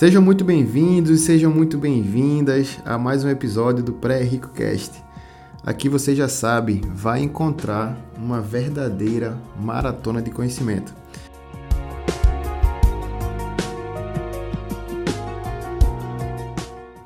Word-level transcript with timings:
Sejam 0.00 0.22
muito 0.22 0.46
bem-vindos 0.46 1.10
e 1.10 1.18
sejam 1.18 1.52
muito 1.52 1.76
bem-vindas 1.76 2.78
a 2.86 2.96
mais 2.96 3.22
um 3.22 3.28
episódio 3.28 3.84
do 3.84 3.92
Pré-Rico 3.92 4.48
Cast. 4.48 5.04
Aqui 5.62 5.90
você 5.90 6.16
já 6.16 6.26
sabe, 6.26 6.80
vai 6.94 7.20
encontrar 7.20 7.98
uma 8.16 8.40
verdadeira 8.40 9.36
maratona 9.60 10.22
de 10.22 10.30
conhecimento. 10.30 10.94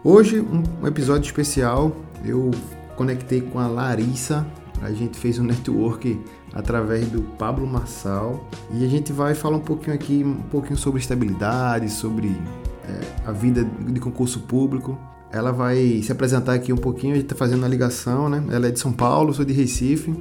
Hoje, 0.04 0.40
um 0.40 0.86
episódio 0.86 1.26
especial, 1.26 1.96
eu 2.24 2.52
conectei 2.94 3.40
com 3.40 3.58
a 3.58 3.66
Larissa, 3.66 4.46
a 4.80 4.92
gente 4.92 5.18
fez 5.18 5.40
um 5.40 5.44
network 5.44 6.20
através 6.52 7.08
do 7.08 7.22
Pablo 7.22 7.66
Marçal 7.66 8.48
e 8.70 8.84
a 8.84 8.88
gente 8.88 9.12
vai 9.12 9.34
falar 9.34 9.56
um 9.56 9.62
pouquinho 9.62 9.96
aqui, 9.96 10.22
um 10.24 10.42
pouquinho 10.42 10.76
sobre 10.76 11.00
estabilidade, 11.00 11.90
sobre 11.90 12.40
é, 12.88 13.28
a 13.28 13.32
vida 13.32 13.64
de 13.64 14.00
concurso 14.00 14.40
público. 14.40 14.98
Ela 15.30 15.50
vai 15.50 16.00
se 16.02 16.12
apresentar 16.12 16.54
aqui 16.54 16.72
um 16.72 16.76
pouquinho, 16.76 17.12
a 17.12 17.16
gente 17.16 17.24
está 17.24 17.34
fazendo 17.34 17.64
a 17.64 17.68
ligação, 17.68 18.28
né? 18.28 18.44
Ela 18.50 18.68
é 18.68 18.70
de 18.70 18.78
São 18.78 18.92
Paulo, 18.92 19.34
sou 19.34 19.44
de 19.44 19.52
Recife, 19.52 20.14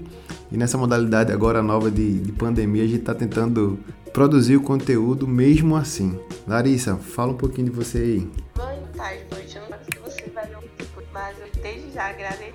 e 0.51 0.57
nessa 0.57 0.75
modalidade 0.75 1.31
agora 1.31 1.61
nova 1.61 1.91
de, 1.91 2.19
de 2.19 2.31
pandemia, 2.31 2.83
a 2.83 2.87
gente 2.87 3.01
está 3.01 3.13
tentando 3.13 3.77
produzir 4.11 4.57
o 4.57 4.61
conteúdo 4.61 5.27
mesmo 5.27 5.75
assim. 5.75 6.19
Larissa, 6.47 6.95
fala 6.95 7.31
um 7.31 7.37
pouquinho 7.37 7.69
de 7.69 7.75
você 7.75 7.97
aí. 7.99 8.31
Boa 8.55 8.73
tarde, 8.95 9.23
noite. 9.31 9.55
Eu 9.55 9.61
não 9.69 9.77
sei 9.77 9.93
se 9.93 9.99
você 9.99 10.29
vai 10.31 10.47
ver 10.47 10.57
o 10.57 10.73
mas 11.13 11.39
eu 11.39 11.61
desde 11.61 11.91
já 11.91 12.09
agradeço 12.09 12.53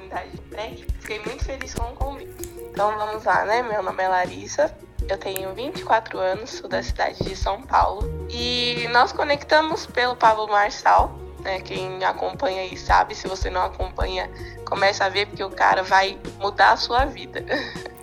pré 0.50 0.76
Fiquei 0.98 1.20
muito 1.24 1.44
feliz 1.44 1.74
com 1.74 1.84
o 1.84 1.94
convite. 1.94 2.30
Então 2.70 2.96
vamos 2.96 3.24
lá, 3.24 3.44
né? 3.44 3.62
Meu 3.62 3.82
nome 3.82 4.02
é 4.02 4.08
Larissa, 4.08 4.74
eu 5.08 5.16
tenho 5.16 5.54
24 5.54 6.18
anos, 6.18 6.50
sou 6.50 6.68
da 6.68 6.82
cidade 6.82 7.24
de 7.24 7.34
São 7.34 7.62
Paulo 7.62 8.02
e 8.28 8.86
nós 8.92 9.10
conectamos 9.10 9.86
pelo 9.86 10.14
Pablo 10.14 10.46
Marçal. 10.48 11.18
Né, 11.40 11.60
quem 11.60 12.04
acompanha 12.04 12.62
aí 12.62 12.76
sabe, 12.76 13.14
se 13.14 13.28
você 13.28 13.48
não 13.48 13.62
acompanha, 13.62 14.28
começa 14.64 15.04
a 15.04 15.08
ver 15.08 15.26
porque 15.26 15.42
o 15.42 15.50
cara 15.50 15.82
vai 15.84 16.18
mudar 16.38 16.72
a 16.72 16.76
sua 16.76 17.04
vida. 17.04 17.44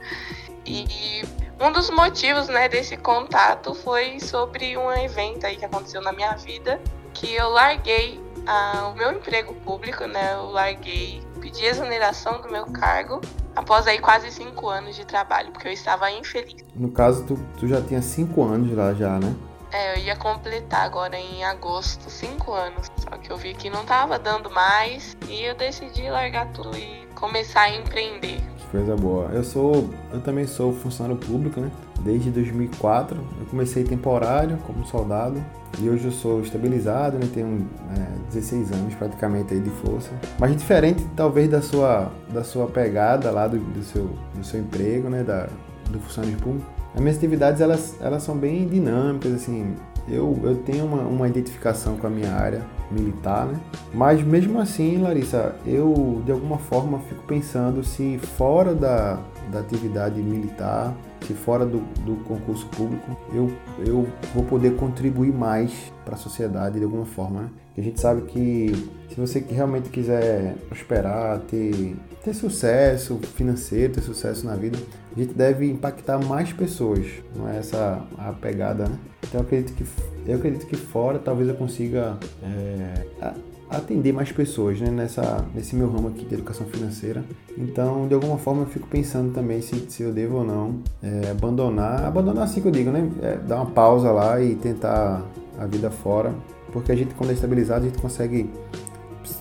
e 0.66 1.22
um 1.60 1.72
dos 1.72 1.90
motivos 1.90 2.48
né, 2.48 2.68
desse 2.70 2.98
contato 2.98 3.76
foi 3.76 4.20
sobre 4.20 4.78
um 4.78 4.92
evento 4.92 5.46
aí 5.46 5.58
que 5.58 5.66
aconteceu 5.66 6.02
na 6.02 6.14
minha 6.14 6.34
vida, 6.38 6.82
que 7.14 7.36
eu 7.36 7.50
larguei 7.50 8.22
ah, 8.48 8.90
o 8.94 8.98
meu 8.98 9.12
emprego 9.12 9.54
público, 9.54 10.06
né? 10.06 10.34
Eu 10.34 10.52
larguei, 10.52 11.22
pedi 11.42 11.66
exoneração 11.66 12.42
do 12.42 12.50
meu 12.50 12.66
cargo 12.68 13.22
após 13.56 13.88
aí 13.88 14.00
quase 14.00 14.32
cinco 14.32 14.70
anos 14.70 14.96
de 14.96 15.06
trabalho, 15.06 15.52
porque 15.52 15.68
eu 15.68 15.72
estava 15.72 16.12
infeliz. 16.12 16.64
No 16.76 16.92
caso, 16.92 17.26
tu, 17.26 17.40
tu 17.60 17.68
já 17.68 17.82
tinha 17.82 18.02
cinco 18.02 18.44
anos 18.44 18.76
lá 18.76 18.94
já, 18.94 19.20
né? 19.20 19.36
É, 19.72 19.94
eu 19.94 20.04
ia 20.04 20.16
completar 20.16 20.86
agora 20.86 21.18
em 21.18 21.44
agosto 21.44 22.10
cinco 22.10 22.54
anos. 22.54 22.88
Só 22.98 23.18
que 23.18 23.32
eu 23.32 23.38
vi 23.38 23.54
que 23.54 23.70
não 23.70 23.82
estava 23.82 24.18
dando 24.18 24.50
mais 24.50 25.18
e 25.28 25.44
eu 25.44 25.56
decidi 25.56 26.10
largar 26.10 26.48
tudo 26.54 26.78
e 26.78 27.06
começar 27.16 27.62
a 27.62 27.70
empreender. 27.70 28.42
Coisa 28.76 28.94
boa. 28.94 29.30
Eu 29.32 29.42
sou, 29.42 29.90
eu 30.12 30.20
também 30.20 30.46
sou 30.46 30.74
funcionário 30.74 31.18
público, 31.18 31.62
né? 31.62 31.72
Desde 32.02 32.30
2004, 32.30 33.18
eu 33.40 33.46
comecei 33.46 33.86
temporário 33.86 34.58
como 34.68 34.86
soldado 34.86 35.42
e 35.80 35.90
hoje 35.90 36.04
eu 36.04 36.12
sou 36.12 36.42
estabilizado, 36.42 37.18
né? 37.18 37.26
Tenho 37.34 37.66
é, 37.98 38.34
16 38.34 38.74
anos 38.74 38.94
praticamente 38.96 39.54
aí 39.54 39.62
de 39.62 39.70
força. 39.70 40.10
Mas 40.38 40.58
diferente 40.58 41.08
talvez 41.16 41.50
da 41.50 41.62
sua, 41.62 42.12
da 42.34 42.44
sua 42.44 42.68
pegada 42.68 43.32
lá 43.32 43.48
do, 43.48 43.60
do, 43.60 43.82
seu, 43.82 44.10
do 44.36 44.44
seu 44.44 44.60
emprego, 44.60 45.10
né? 45.10 45.24
Da, 45.24 45.48
do 45.90 45.98
funcionário 46.02 46.38
público. 46.40 46.70
As 46.94 47.00
minhas 47.00 47.16
atividades 47.16 47.62
elas, 47.62 47.96
elas 48.02 48.24
são 48.24 48.38
bem 48.38 48.68
dinâmicas, 48.68 49.32
assim. 49.36 49.74
Eu, 50.06 50.38
eu 50.44 50.58
tenho 50.58 50.84
uma, 50.84 51.04
uma 51.04 51.30
identificação 51.30 51.96
com 51.96 52.08
a 52.08 52.10
minha 52.10 52.34
área 52.34 52.62
militar, 52.92 53.46
né? 53.46 53.60
Mas 53.94 54.22
mesmo 54.24 54.60
assim, 54.60 54.98
Larissa, 54.98 55.56
eu 55.66 56.22
de 56.26 56.32
alguma 56.32 56.58
forma 56.58 57.00
fico 57.00 57.24
pensando 57.24 57.84
se 57.84 58.18
fora 58.18 58.74
da, 58.74 59.20
da 59.52 59.60
atividade 59.60 60.22
militar, 60.22 60.96
se 61.26 61.34
fora 61.34 61.66
do, 61.66 61.80
do 62.06 62.16
concurso 62.26 62.68
público, 62.68 63.18
eu, 63.34 63.52
eu 63.86 64.08
vou 64.34 64.44
poder 64.44 64.76
contribuir 64.76 65.34
mais 65.34 65.92
para 66.04 66.16
a 66.16 66.18
sociedade 66.18 66.78
de 66.78 66.84
alguma 66.84 67.06
forma. 67.06 67.42
Né? 67.42 67.50
a 67.78 67.82
gente 67.82 68.00
sabe 68.00 68.22
que 68.24 68.72
se 69.10 69.20
você 69.20 69.40
realmente 69.40 69.90
quiser 69.90 70.56
prosperar, 70.70 71.40
ter, 71.42 71.96
ter 72.24 72.34
sucesso 72.34 73.20
financeiro, 73.36 73.94
ter 73.94 74.02
sucesso 74.02 74.46
na 74.46 74.56
vida, 74.56 74.78
a 75.16 75.20
gente 75.20 75.34
deve 75.34 75.70
impactar 75.70 76.18
mais 76.24 76.54
pessoas. 76.54 77.06
Não 77.36 77.50
é 77.50 77.58
essa 77.58 78.02
a 78.18 78.32
pegada, 78.32 78.88
né? 78.88 78.98
Então 79.28 79.42
eu 79.42 79.46
acredito 79.46 79.76
que, 79.76 79.86
eu 80.26 80.38
acredito 80.38 80.66
que 80.68 80.78
fora 80.78 81.20
talvez 81.20 81.50
eu 81.50 81.56
consiga 81.56 82.18
é, 82.42 83.34
atender 83.70 84.14
mais 84.14 84.32
pessoas 84.32 84.80
né, 84.80 84.90
nessa, 84.90 85.46
nesse 85.54 85.76
meu 85.76 85.90
ramo 85.90 86.10
aqui 86.10 86.26
de 86.26 86.34
educação 86.36 86.66
financeira. 86.68 87.24
Então, 87.58 88.08
de 88.08 88.14
alguma 88.14 88.38
forma, 88.38 88.64
eu 88.64 88.68
fico 88.68 88.88
pensando 88.88 89.34
também 89.34 89.62
se, 89.62 89.76
se 89.90 90.04
eu 90.04 90.12
devo 90.12 90.38
ou 90.38 90.44
não 90.44 90.80
é, 91.02 91.32
abandonar. 91.32 92.06
Abandonar 92.06 92.44
assim 92.44 92.62
que 92.62 92.68
eu 92.68 92.72
digo, 92.72 92.92
né? 92.92 93.10
É, 93.22 93.38
dar 93.38 93.58
uma 93.58 93.68
pausa 93.68 94.12
lá 94.12 94.40
e 94.42 94.56
tentar 94.56 95.26
a 95.58 95.66
vida 95.66 95.90
fora. 95.90 96.34
Porque 96.72 96.92
a 96.92 96.96
gente, 96.96 97.14
quando 97.16 97.30
é 97.30 97.34
estabilizado, 97.34 97.86
a 97.86 97.88
gente 97.88 98.00
consegue 98.00 98.50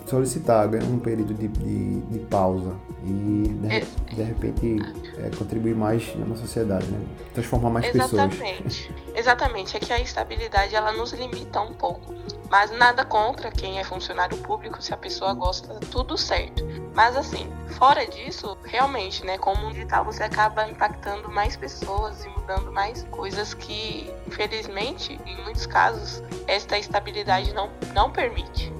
solicitar 0.07 0.69
um 0.69 0.99
período 0.99 1.35
de, 1.35 1.49
de, 1.49 2.01
de 2.01 2.19
pausa 2.27 2.75
e 3.05 3.49
de, 3.49 4.15
de 4.15 4.23
repente 4.23 4.79
é, 5.19 5.31
contribuir 5.37 5.75
mais 5.75 6.15
na 6.17 6.37
sociedade, 6.37 6.87
né? 6.87 7.01
transformar 7.33 7.71
mais 7.71 7.87
Exatamente. 7.87 8.37
pessoas. 8.37 8.55
Exatamente. 8.55 8.95
Exatamente. 9.15 9.77
É 9.77 9.81
que 9.81 9.93
a 9.93 10.01
estabilidade 10.01 10.75
ela 10.75 10.93
nos 10.93 11.13
limita 11.13 11.61
um 11.61 11.73
pouco. 11.73 12.15
Mas 12.51 12.71
nada 12.71 13.05
contra 13.05 13.51
quem 13.51 13.79
é 13.79 13.85
funcionário 13.85 14.37
público, 14.39 14.81
se 14.83 14.93
a 14.93 14.97
pessoa 14.97 15.33
gosta, 15.33 15.75
tudo 15.91 16.17
certo. 16.17 16.65
Mas 16.95 17.17
assim, 17.17 17.49
fora 17.71 18.07
disso, 18.07 18.57
realmente, 18.65 19.25
né, 19.25 19.39
como 19.39 19.67
um 19.67 19.73
digital 19.73 20.05
você 20.05 20.23
acaba 20.23 20.69
impactando 20.69 21.31
mais 21.31 21.57
pessoas 21.57 22.25
e 22.25 22.29
mudando 22.29 22.71
mais 22.71 23.03
coisas 23.11 23.55
que, 23.55 24.09
infelizmente, 24.27 25.19
em 25.27 25.43
muitos 25.43 25.67
casos, 25.67 26.23
esta 26.47 26.79
estabilidade 26.79 27.53
não, 27.53 27.71
não 27.93 28.11
permite. 28.11 28.73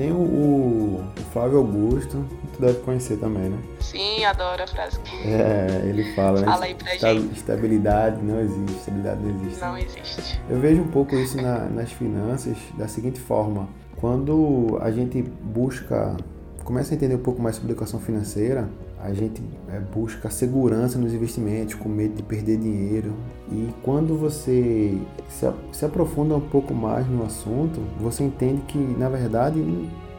Tem 0.00 0.10
o, 0.12 0.16
o, 0.16 1.04
Flávio 1.30 1.58
Augusto, 1.58 2.24
tu 2.54 2.62
deve 2.62 2.78
conhecer 2.78 3.18
também, 3.18 3.50
né? 3.50 3.58
Sim, 3.80 4.24
adoro 4.24 4.62
a 4.62 4.66
frase. 4.66 4.98
É, 5.26 5.82
ele 5.86 6.14
fala, 6.14 6.40
né? 6.40 6.46
Fala 6.46 6.64
aí 6.64 6.74
pra 6.74 6.96
gente. 6.96 7.36
Estabilidade 7.36 8.22
não 8.22 8.40
existe, 8.40 8.78
estabilidade 8.78 9.20
não 9.20 9.30
existe. 9.42 9.60
Não 9.60 9.76
existe. 9.76 10.40
Eu 10.48 10.58
vejo 10.58 10.80
um 10.80 10.88
pouco 10.88 11.14
isso 11.14 11.36
na, 11.36 11.66
nas 11.66 11.92
finanças 11.92 12.56
da 12.78 12.88
seguinte 12.88 13.20
forma. 13.20 13.68
Quando 13.96 14.78
a 14.80 14.90
gente 14.90 15.20
busca, 15.20 16.16
começa 16.64 16.92
a 16.92 16.96
entender 16.96 17.14
um 17.14 17.22
pouco 17.22 17.40
mais 17.40 17.56
sobre 17.56 17.72
educação 17.72 17.98
financeira, 17.98 18.68
a 19.02 19.12
gente 19.12 19.42
é, 19.68 19.80
busca 19.80 20.28
segurança 20.30 20.98
nos 20.98 21.14
investimentos, 21.14 21.74
com 21.74 21.88
medo 21.88 22.14
de 22.14 22.22
perder 22.22 22.58
dinheiro. 22.58 23.12
E 23.50 23.68
quando 23.82 24.16
você 24.16 24.98
se, 25.28 25.50
se 25.72 25.84
aprofunda 25.84 26.34
um 26.36 26.40
pouco 26.40 26.74
mais 26.74 27.08
no 27.08 27.24
assunto, 27.24 27.80
você 27.98 28.22
entende 28.22 28.60
que, 28.68 28.78
na 28.78 29.08
verdade, 29.08 29.58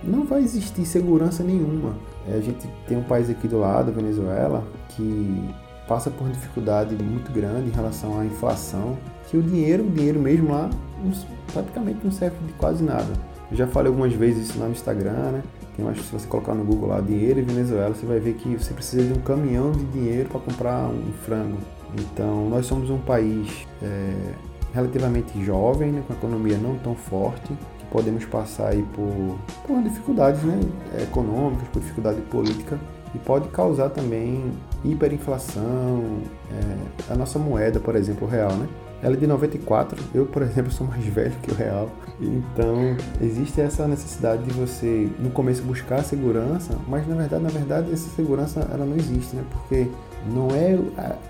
não 0.04 0.26
vai 0.26 0.42
existir 0.42 0.86
segurança 0.86 1.44
nenhuma. 1.44 1.96
É, 2.28 2.36
a 2.36 2.42
gente 2.42 2.68
tem 2.88 2.98
um 2.98 3.04
país 3.04 3.30
aqui 3.30 3.48
do 3.48 3.60
lado, 3.60 3.92
Venezuela, 3.92 4.64
que 4.90 5.50
passa 5.88 6.10
por 6.10 6.28
dificuldade 6.30 6.96
muito 6.96 7.32
grande 7.32 7.70
em 7.70 7.72
relação 7.72 8.20
à 8.20 8.26
inflação, 8.26 8.98
que 9.30 9.38
o 9.38 9.44
dinheiro, 9.44 9.84
o 9.84 9.90
dinheiro 9.90 10.20
mesmo 10.20 10.52
lá, 10.52 10.70
praticamente 11.54 12.00
não 12.04 12.12
serve 12.12 12.38
de 12.48 12.54
quase 12.54 12.84
nada. 12.84 13.31
Eu 13.52 13.58
já 13.58 13.68
falei 13.68 13.90
algumas 13.90 14.14
vezes 14.14 14.50
isso 14.50 14.60
lá 14.60 14.66
no 14.66 14.72
Instagram, 14.72 15.32
né? 15.32 15.44
Tem 15.76 15.86
mais, 15.86 16.00
se 16.00 16.12
você 16.12 16.26
colocar 16.26 16.54
no 16.54 16.64
Google 16.64 16.90
lá 16.90 17.02
dinheiro 17.02 17.40
em 17.40 17.44
Venezuela, 17.44 17.94
você 17.94 18.06
vai 18.06 18.20
ver 18.20 18.34
que 18.36 18.56
você 18.56 18.74
precisa 18.74 19.04
de 19.04 19.20
um 19.20 19.22
caminhão 19.22 19.72
de 19.72 19.84
dinheiro 19.86 20.30
para 20.30 20.40
comprar 20.40 20.88
um 20.88 21.12
frango. 21.26 21.58
Então, 21.98 22.50
nós 22.50 22.66
somos 22.66 22.90
um 22.90 22.98
país 22.98 23.68
é, 23.82 24.14
relativamente 24.74 25.44
jovem, 25.44 25.92
né, 25.92 26.04
com 26.08 26.14
a 26.14 26.16
economia 26.16 26.58
não 26.58 26.78
tão 26.78 26.96
forte, 26.96 27.54
que 27.80 27.86
podemos 27.92 28.24
passar 28.26 28.70
aí 28.70 28.84
por, 28.94 29.38
por 29.68 29.84
dificuldades 29.84 30.42
né, 30.44 30.60
econômicas, 31.02 31.68
por 31.70 31.82
dificuldade 31.82 32.22
política, 32.22 32.80
e 33.14 33.20
pode 33.20 33.50
causar 33.50 33.90
também 33.90 34.52
hiperinflação, 34.86 36.22
é, 36.50 37.14
a 37.14 37.16
nossa 37.16 37.38
moeda, 37.38 37.80
por 37.80 37.96
exemplo, 37.96 38.26
o 38.26 38.30
real, 38.30 38.54
né? 38.54 38.68
Ela 39.04 39.16
é 39.16 39.18
de 39.18 39.26
94, 39.26 40.02
eu, 40.14 40.26
por 40.26 40.42
exemplo, 40.42 40.72
sou 40.72 40.86
mais 40.86 41.04
velho 41.08 41.36
que 41.42 41.52
o 41.52 41.56
real. 41.56 41.90
Então, 42.20 42.96
existe 43.20 43.60
essa 43.60 43.88
necessidade 43.88 44.44
de 44.44 44.52
você, 44.52 45.10
no 45.20 45.32
começo, 45.32 45.64
buscar 45.64 46.04
segurança, 46.04 46.78
mas 46.88 47.08
na 47.08 47.16
verdade, 47.16 47.44
na 47.44 47.50
verdade, 47.50 47.92
essa 47.92 48.10
segurança 48.10 48.60
ela 48.72 48.86
não 48.86 48.96
existe, 48.96 49.36
né? 49.36 49.44
Porque 49.52 49.88
não 50.28 50.50
é 50.50 50.76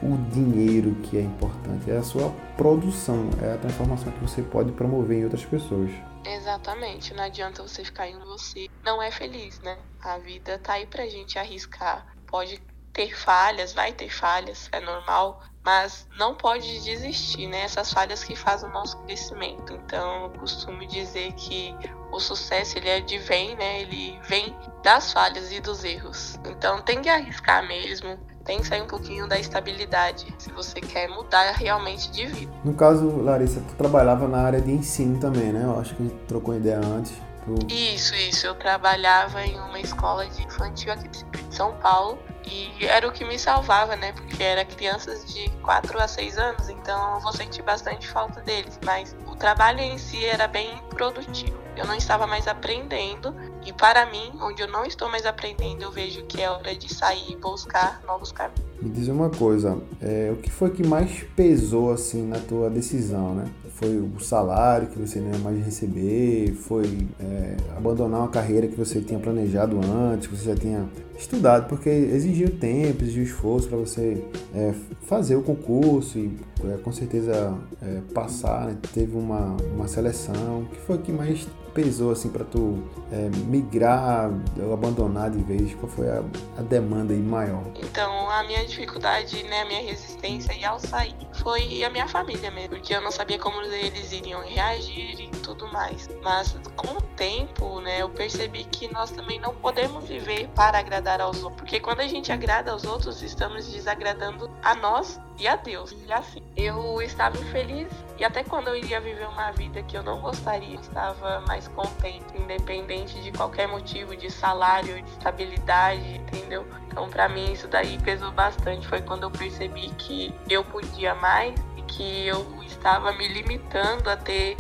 o 0.03 0.17
dinheiro 0.31 0.95
que 1.03 1.17
é 1.17 1.21
importante, 1.21 1.89
é 1.89 1.97
a 1.97 2.03
sua 2.03 2.29
produção, 2.57 3.29
é 3.41 3.53
a 3.53 3.57
transformação 3.57 4.11
que 4.11 4.19
você 4.19 4.41
pode 4.41 4.71
promover 4.73 5.19
em 5.19 5.23
outras 5.23 5.45
pessoas. 5.45 5.91
Exatamente, 6.25 7.13
não 7.13 7.23
adianta 7.23 7.63
você 7.63 7.83
ficar 7.83 8.07
em 8.07 8.19
você, 8.19 8.67
não 8.83 9.01
é 9.01 9.09
feliz, 9.11 9.59
né? 9.61 9.77
A 10.01 10.17
vida 10.17 10.59
tá 10.59 10.73
aí 10.73 10.85
pra 10.85 11.07
gente 11.07 11.39
arriscar. 11.39 12.05
Pode 12.27 12.61
ter 12.93 13.15
falhas, 13.15 13.73
vai 13.73 13.93
ter 13.93 14.09
falhas, 14.09 14.69
é 14.71 14.79
normal, 14.81 15.41
mas 15.63 16.07
não 16.17 16.33
pode 16.33 16.81
desistir, 16.81 17.47
né? 17.47 17.61
Essas 17.61 17.93
falhas 17.93 18.23
que 18.23 18.35
fazem 18.35 18.69
o 18.69 18.73
nosso 18.73 18.97
crescimento. 18.99 19.73
Então, 19.73 20.23
eu 20.23 20.29
costumo 20.31 20.85
dizer 20.87 21.31
que 21.33 21.75
o 22.11 22.19
sucesso 22.19 22.77
ele 22.77 22.91
advém, 22.91 23.55
né? 23.55 23.81
Ele 23.81 24.19
vem 24.27 24.55
das 24.83 25.13
falhas 25.13 25.51
e 25.51 25.59
dos 25.59 25.83
erros. 25.83 26.39
Então, 26.45 26.81
tem 26.81 27.01
que 27.01 27.09
arriscar 27.09 27.65
mesmo, 27.67 28.17
tem 28.43 28.59
que 28.59 28.67
sair 28.67 28.81
um 28.81 28.87
pouquinho 28.87 29.27
da 29.27 29.39
estabilidade 29.39 30.33
se 30.39 30.51
você 30.51 30.81
quer 30.81 31.07
mudar 31.07 31.51
realmente 31.51 32.09
de 32.11 32.25
vida. 32.25 32.51
No 32.63 32.73
caso, 32.73 33.07
Larissa, 33.21 33.61
tu 33.61 33.75
trabalhava 33.75 34.27
na 34.27 34.41
área 34.41 34.59
de 34.59 34.71
ensino 34.71 35.19
também, 35.19 35.53
né? 35.53 35.63
Eu 35.63 35.79
acho 35.79 35.95
que 35.95 36.01
a 36.01 36.05
gente 36.07 36.17
trocou 36.25 36.55
ideia 36.55 36.79
antes. 36.79 37.13
Tu... 37.45 37.73
Isso, 37.73 38.15
isso. 38.15 38.47
Eu 38.47 38.55
trabalhava 38.55 39.45
em 39.45 39.59
uma 39.59 39.79
escola 39.79 40.25
de 40.27 40.43
infantil 40.43 40.91
aqui 40.91 41.07
de 41.07 41.55
São 41.55 41.73
Paulo 41.77 42.17
e 42.45 42.85
era 42.85 43.07
o 43.07 43.11
que 43.11 43.23
me 43.23 43.37
salvava, 43.37 43.95
né? 43.95 44.11
Porque 44.13 44.41
era 44.41 44.65
crianças 44.65 45.25
de 45.33 45.49
4 45.61 45.99
a 45.99 46.07
6 46.07 46.37
anos, 46.37 46.69
então 46.69 47.15
eu 47.15 47.19
vou 47.21 47.33
sentir 47.33 47.61
bastante 47.61 48.07
falta 48.07 48.41
deles. 48.41 48.79
Mas 48.83 49.15
o 49.27 49.35
trabalho 49.35 49.79
em 49.79 49.97
si 49.97 50.25
era 50.25 50.47
bem 50.47 50.77
produtivo. 50.89 51.59
Eu 51.75 51.85
não 51.85 51.95
estava 51.95 52.27
mais 52.27 52.47
aprendendo. 52.47 53.33
E 53.65 53.71
para 53.71 54.05
mim, 54.07 54.31
onde 54.41 54.61
eu 54.61 54.67
não 54.67 54.85
estou 54.85 55.09
mais 55.09 55.25
aprendendo, 55.25 55.83
eu 55.83 55.91
vejo 55.91 56.23
que 56.25 56.41
é 56.41 56.49
hora 56.49 56.75
de 56.75 56.93
sair 56.93 57.31
e 57.31 57.35
buscar 57.35 58.01
novos 58.05 58.31
caminhos. 58.31 58.61
Me 58.81 58.89
diz 58.89 59.07
uma 59.07 59.29
coisa, 59.29 59.77
é, 60.01 60.31
o 60.31 60.37
que 60.37 60.49
foi 60.49 60.71
que 60.71 60.85
mais 60.85 61.23
pesou 61.35 61.91
assim 61.91 62.25
na 62.25 62.39
tua 62.39 62.69
decisão, 62.69 63.35
né? 63.35 63.45
Foi 63.81 63.97
o 63.97 64.19
salário 64.19 64.87
que 64.89 64.99
você 64.99 65.19
não 65.19 65.31
ia 65.31 65.39
mais 65.39 65.65
receber? 65.65 66.53
Foi 66.53 67.07
é, 67.19 67.57
abandonar 67.75 68.19
uma 68.19 68.29
carreira 68.29 68.67
que 68.67 68.75
você 68.75 69.01
tinha 69.01 69.19
planejado 69.19 69.79
antes, 69.83 70.27
que 70.27 70.37
você 70.37 70.45
já 70.51 70.55
tinha 70.55 70.87
estudado? 71.17 71.67
Porque 71.67 71.89
exigiu 71.89 72.55
tempo, 72.59 73.03
exigiu 73.03 73.23
esforço 73.23 73.67
para 73.67 73.79
você 73.79 74.23
é, 74.53 74.71
fazer 75.07 75.35
o 75.35 75.41
concurso 75.41 76.19
e 76.19 76.31
é, 76.63 76.77
com 76.77 76.91
certeza 76.91 77.57
é, 77.81 78.01
passar. 78.13 78.67
Né? 78.67 78.77
Teve 78.93 79.17
uma, 79.17 79.57
uma 79.73 79.87
seleção. 79.87 80.61
O 80.61 80.65
que 80.67 80.79
foi 80.81 80.99
que 80.99 81.11
mais 81.11 81.47
pesou 81.73 82.11
assim 82.11 82.29
para 82.29 82.43
tu 82.43 82.83
é, 83.11 83.29
migrar 83.47 84.29
ou 84.59 84.73
abandonar 84.73 85.31
de 85.31 85.41
vez? 85.43 85.73
Qual 85.75 85.89
foi 85.89 86.09
a, 86.09 86.23
a, 86.57 86.61
demanda 86.61 87.13
aí 87.13 87.19
maior? 87.19 87.63
Então, 87.75 88.29
a 88.29 88.43
minha 88.43 88.65
dificuldade, 88.65 89.41
né, 89.43 89.61
a 89.61 89.65
minha 89.65 89.81
resistência 89.81 90.53
e 90.53 90.63
ao 90.63 90.79
sair 90.79 91.15
foi 91.33 91.83
a 91.83 91.89
minha 91.89 92.07
família 92.07 92.51
mesmo, 92.51 92.69
porque 92.69 92.93
eu 92.93 93.01
não 93.01 93.11
sabia 93.11 93.39
como 93.39 93.61
eles 93.75 94.11
iriam 94.11 94.41
reagir 94.41 95.19
e 95.19 95.29
tudo 95.29 95.67
mais. 95.71 96.09
Mas 96.21 96.55
com 96.75 96.97
o 96.97 97.01
tempo, 97.15 97.81
né, 97.81 98.01
eu 98.01 98.09
percebi 98.09 98.63
que 98.65 98.91
nós 98.91 99.11
também 99.11 99.39
não 99.39 99.53
podemos 99.55 100.05
viver 100.05 100.47
para 100.49 100.79
agradar 100.79 101.21
aos 101.21 101.43
outros, 101.43 101.61
porque 101.61 101.79
quando 101.79 102.01
a 102.01 102.07
gente 102.07 102.31
agrada 102.31 102.71
aos 102.71 102.83
outros, 102.83 103.21
estamos 103.21 103.67
desagradando 103.67 104.49
a 104.63 104.75
nós 104.75 105.19
e 105.37 105.47
a 105.47 105.55
Deus. 105.55 105.95
E 106.07 106.13
assim, 106.13 106.41
eu 106.55 107.01
estava 107.01 107.37
infeliz 107.37 107.87
e 108.17 108.23
até 108.23 108.43
quando 108.43 108.67
eu 108.67 108.75
iria 108.75 109.01
viver 109.01 109.27
uma 109.27 109.51
vida 109.51 109.81
que 109.81 109.97
eu 109.97 110.03
não 110.03 110.21
gostaria, 110.21 110.75
eu 110.75 110.81
estava 110.81 111.41
mais 111.47 111.67
contente, 111.69 112.25
independente 112.37 113.19
de 113.21 113.31
qualquer 113.31 113.67
motivo, 113.67 114.15
de 114.15 114.29
salário, 114.29 115.01
de 115.01 115.09
estabilidade, 115.09 116.17
entendeu? 116.17 116.65
Então, 116.87 117.09
para 117.09 117.27
mim, 117.27 117.51
isso 117.51 117.67
daí 117.67 117.97
pesou 117.99 118.31
bastante. 118.31 118.87
Foi 118.87 119.01
quando 119.01 119.23
eu 119.23 119.31
percebi 119.31 119.89
que 119.97 120.33
eu 120.47 120.63
podia 120.63 121.15
mais 121.15 121.55
e 121.77 121.81
que 121.81 122.27
eu 122.27 122.45
estava 122.63 123.11
me 123.13 123.27
limitando 123.27 124.09
a 124.09 124.15
ter 124.15 124.55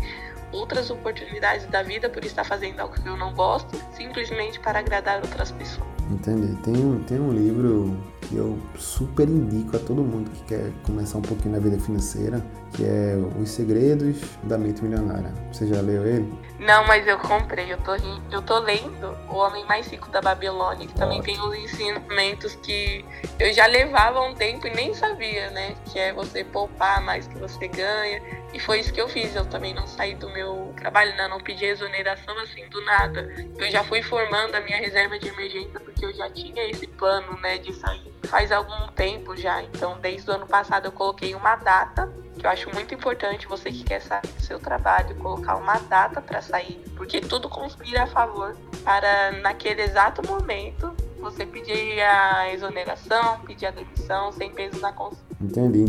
outras 0.51 0.89
oportunidades 0.89 1.65
da 1.67 1.83
vida 1.83 2.09
por 2.09 2.25
estar 2.25 2.43
fazendo 2.43 2.79
algo 2.79 2.93
que 2.93 3.07
eu 3.07 3.15
não 3.15 3.33
gosto, 3.33 3.79
simplesmente 3.93 4.59
para 4.59 4.79
agradar 4.79 5.21
outras 5.21 5.51
pessoas. 5.51 5.87
Entendi. 6.09 6.55
Tem, 6.63 6.99
tem 7.03 7.19
um 7.19 7.31
livro 7.31 7.97
que 8.21 8.35
eu 8.35 8.57
super 8.77 9.27
indico 9.27 9.75
a 9.75 9.79
todo 9.79 10.03
mundo 10.03 10.29
que 10.31 10.43
quer 10.43 10.71
começar 10.85 11.17
um 11.17 11.21
pouquinho 11.21 11.55
na 11.55 11.59
vida 11.59 11.79
financeira, 11.79 12.43
que 12.73 12.83
é 12.83 13.15
Os 13.39 13.49
Segredos 13.49 14.17
da 14.43 14.57
Mente 14.57 14.83
Milionária. 14.83 15.33
Você 15.51 15.67
já 15.67 15.81
leu 15.81 16.05
ele? 16.05 16.31
Não, 16.59 16.85
mas 16.85 17.05
eu 17.07 17.17
comprei. 17.17 17.73
Eu 17.73 17.77
tô, 17.79 17.95
eu 18.31 18.41
tô 18.41 18.59
lendo 18.59 19.17
O 19.29 19.35
Homem 19.35 19.65
Mais 19.65 19.87
Rico 19.87 20.09
da 20.09 20.21
Babilônia, 20.21 20.87
que 20.87 20.93
também 20.93 21.19
Ótimo. 21.19 21.49
tem 21.51 21.63
os 21.65 21.71
ensinamentos 21.71 22.55
que 22.55 23.03
eu 23.39 23.51
já 23.51 23.65
levava 23.65 24.21
um 24.21 24.35
tempo 24.35 24.67
e 24.67 24.69
nem 24.69 24.93
sabia, 24.93 25.49
né? 25.49 25.75
Que 25.85 25.99
é 25.99 26.13
você 26.13 26.43
poupar 26.43 27.01
mais 27.01 27.27
que 27.27 27.37
você 27.37 27.67
ganha. 27.67 28.21
E 28.53 28.59
foi 28.59 28.79
isso 28.79 28.93
que 28.93 29.01
eu 29.01 29.09
fiz. 29.09 29.35
Eu 29.35 29.45
também 29.45 29.73
não 29.73 29.87
saí 29.87 30.15
do 30.15 30.29
meu 30.29 30.73
trabalho, 30.77 31.15
não, 31.17 31.29
não 31.29 31.39
pedi 31.39 31.65
exoneração 31.65 32.37
assim 32.39 32.67
do 32.69 32.83
nada. 32.85 33.27
Eu 33.57 33.71
já 33.71 33.83
fui 33.83 34.01
formando 34.03 34.55
a 34.55 34.61
minha 34.61 34.77
reserva 34.77 35.17
de 35.17 35.27
emergência 35.27 35.79
porque 35.79 36.05
eu 36.05 36.13
já 36.13 36.29
tinha 36.29 36.69
esse 36.69 36.87
plano, 36.87 37.37
né, 37.41 37.57
de 37.57 37.73
sair 37.73 38.10
faz 38.23 38.51
algum 38.51 38.87
tempo 38.95 39.35
já. 39.35 39.61
Então, 39.63 39.97
desde 39.99 40.29
o 40.29 40.33
ano 40.33 40.47
passado 40.47 40.85
eu 40.85 40.91
coloquei 40.91 41.35
uma 41.35 41.55
data 41.55 42.11
que 42.37 42.45
eu 42.45 42.49
acho 42.49 42.73
muito 42.73 42.93
importante 42.93 43.47
você 43.47 43.71
que 43.71 43.83
quer 43.83 44.01
sair 44.01 44.21
do 44.21 44.41
seu 44.41 44.59
trabalho 44.59 45.15
colocar 45.15 45.57
uma 45.57 45.77
data 45.77 46.21
para 46.21 46.41
sair, 46.41 46.83
porque 46.95 47.21
tudo 47.21 47.47
conspira 47.47 48.03
a 48.03 48.07
favor 48.07 48.55
para 48.83 49.31
naquele 49.41 49.81
exato 49.81 50.25
momento 50.25 50.91
você 51.19 51.45
pedir 51.45 52.01
a 52.01 52.51
exoneração, 52.51 53.39
pedir 53.41 53.67
a 53.67 53.71
demissão 53.71 54.31
sem 54.31 54.49
peso 54.51 54.81
na 54.81 54.91
consciência. 54.91 55.23
Entendi. 55.39 55.85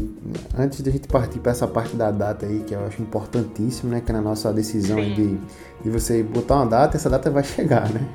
Antes 0.58 0.82
de 0.82 0.90
a 0.90 0.92
gente 0.92 1.08
partir 1.08 1.38
para 1.38 1.52
essa 1.52 1.66
parte 1.66 1.96
da 1.96 2.10
data 2.10 2.44
aí, 2.44 2.60
que 2.60 2.74
eu 2.74 2.86
acho 2.86 3.00
importantíssimo, 3.00 3.90
né? 3.90 4.00
Que 4.00 4.12
na 4.12 4.20
nossa 4.20 4.52
decisão 4.52 5.00
de, 5.00 5.38
de 5.82 5.90
você 5.90 6.22
botar 6.22 6.56
uma 6.56 6.66
data, 6.66 6.96
essa 6.96 7.08
data 7.08 7.30
vai 7.30 7.44
chegar, 7.44 7.88
né? 7.88 8.06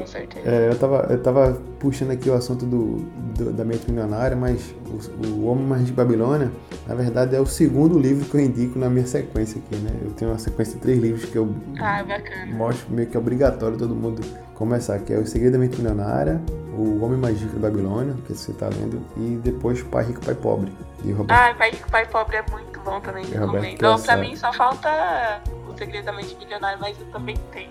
Com 0.00 0.06
certeza. 0.06 0.48
É, 0.48 0.70
eu, 0.70 0.78
tava, 0.78 1.06
eu 1.10 1.22
tava 1.22 1.60
puxando 1.78 2.10
aqui 2.10 2.30
o 2.30 2.34
assunto 2.34 2.64
do, 2.64 2.96
do 3.36 3.52
da 3.52 3.64
mente 3.64 3.90
milionária, 3.90 4.36
mas 4.36 4.74
o, 4.86 5.26
o 5.26 5.46
Homem 5.46 5.66
Mais 5.66 5.86
de 5.86 5.92
Babilônia, 5.92 6.50
na 6.86 6.94
verdade, 6.94 7.36
é 7.36 7.40
o 7.40 7.46
segundo 7.46 7.98
livro 7.98 8.24
que 8.24 8.34
eu 8.34 8.40
indico 8.40 8.78
na 8.78 8.88
minha 8.88 9.06
sequência 9.06 9.60
aqui, 9.60 9.76
né? 9.76 9.90
Eu 10.02 10.12
tenho 10.12 10.30
uma 10.30 10.38
sequência 10.38 10.74
de 10.74 10.80
três 10.80 10.98
livros 10.98 11.26
que 11.26 11.36
eu 11.36 11.54
ah, 11.78 12.02
mostro 12.48 12.90
meio 12.90 13.08
que 13.08 13.16
é 13.16 13.20
obrigatório 13.20 13.76
todo 13.76 13.94
mundo 13.94 14.22
começar, 14.54 14.98
que 15.00 15.12
é 15.12 15.18
O 15.18 15.26
Segredo 15.26 15.52
da 15.52 15.58
Mente 15.58 15.76
Milionária, 15.78 16.40
O 16.76 17.04
Homem 17.04 17.18
Mais 17.18 17.40
Rico 17.40 17.54
da 17.58 17.68
Babilônia, 17.68 18.14
que 18.26 18.34
você 18.34 18.52
está 18.52 18.68
lendo, 18.68 19.02
e 19.16 19.36
depois 19.42 19.82
Pai 19.82 20.04
Rico, 20.04 20.24
Pai 20.24 20.34
Pobre, 20.34 20.72
de 21.02 21.12
Robert. 21.12 21.36
Ah, 21.36 21.54
Pai 21.54 21.70
Rico, 21.70 21.90
Pai 21.90 22.06
Pobre 22.06 22.36
é 22.36 22.44
muito 22.50 22.80
bom 22.80 23.00
também, 23.00 23.24
recomendo. 23.24 23.64
Então, 23.64 24.00
pra 24.00 24.16
mim 24.16 24.34
só 24.36 24.52
falta 24.52 25.42
O 25.68 25.76
Segredo 25.76 26.04
da 26.04 26.12
Mente 26.12 26.36
Milionária, 26.36 26.78
mas 26.80 26.98
eu 26.98 27.06
também 27.06 27.36
tenho. 27.52 27.70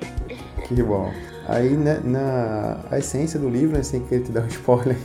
Que 0.70 0.84
bom. 0.84 1.12
Aí, 1.48 1.76
né, 1.76 2.00
na 2.04 2.80
a 2.92 3.00
essência 3.00 3.40
do 3.40 3.50
livro, 3.50 3.76
né, 3.76 3.82
sem 3.82 4.02
querer 4.02 4.24
te 4.24 4.32
dar 4.32 4.44
um 4.44 4.48
spoiler, 4.54 4.96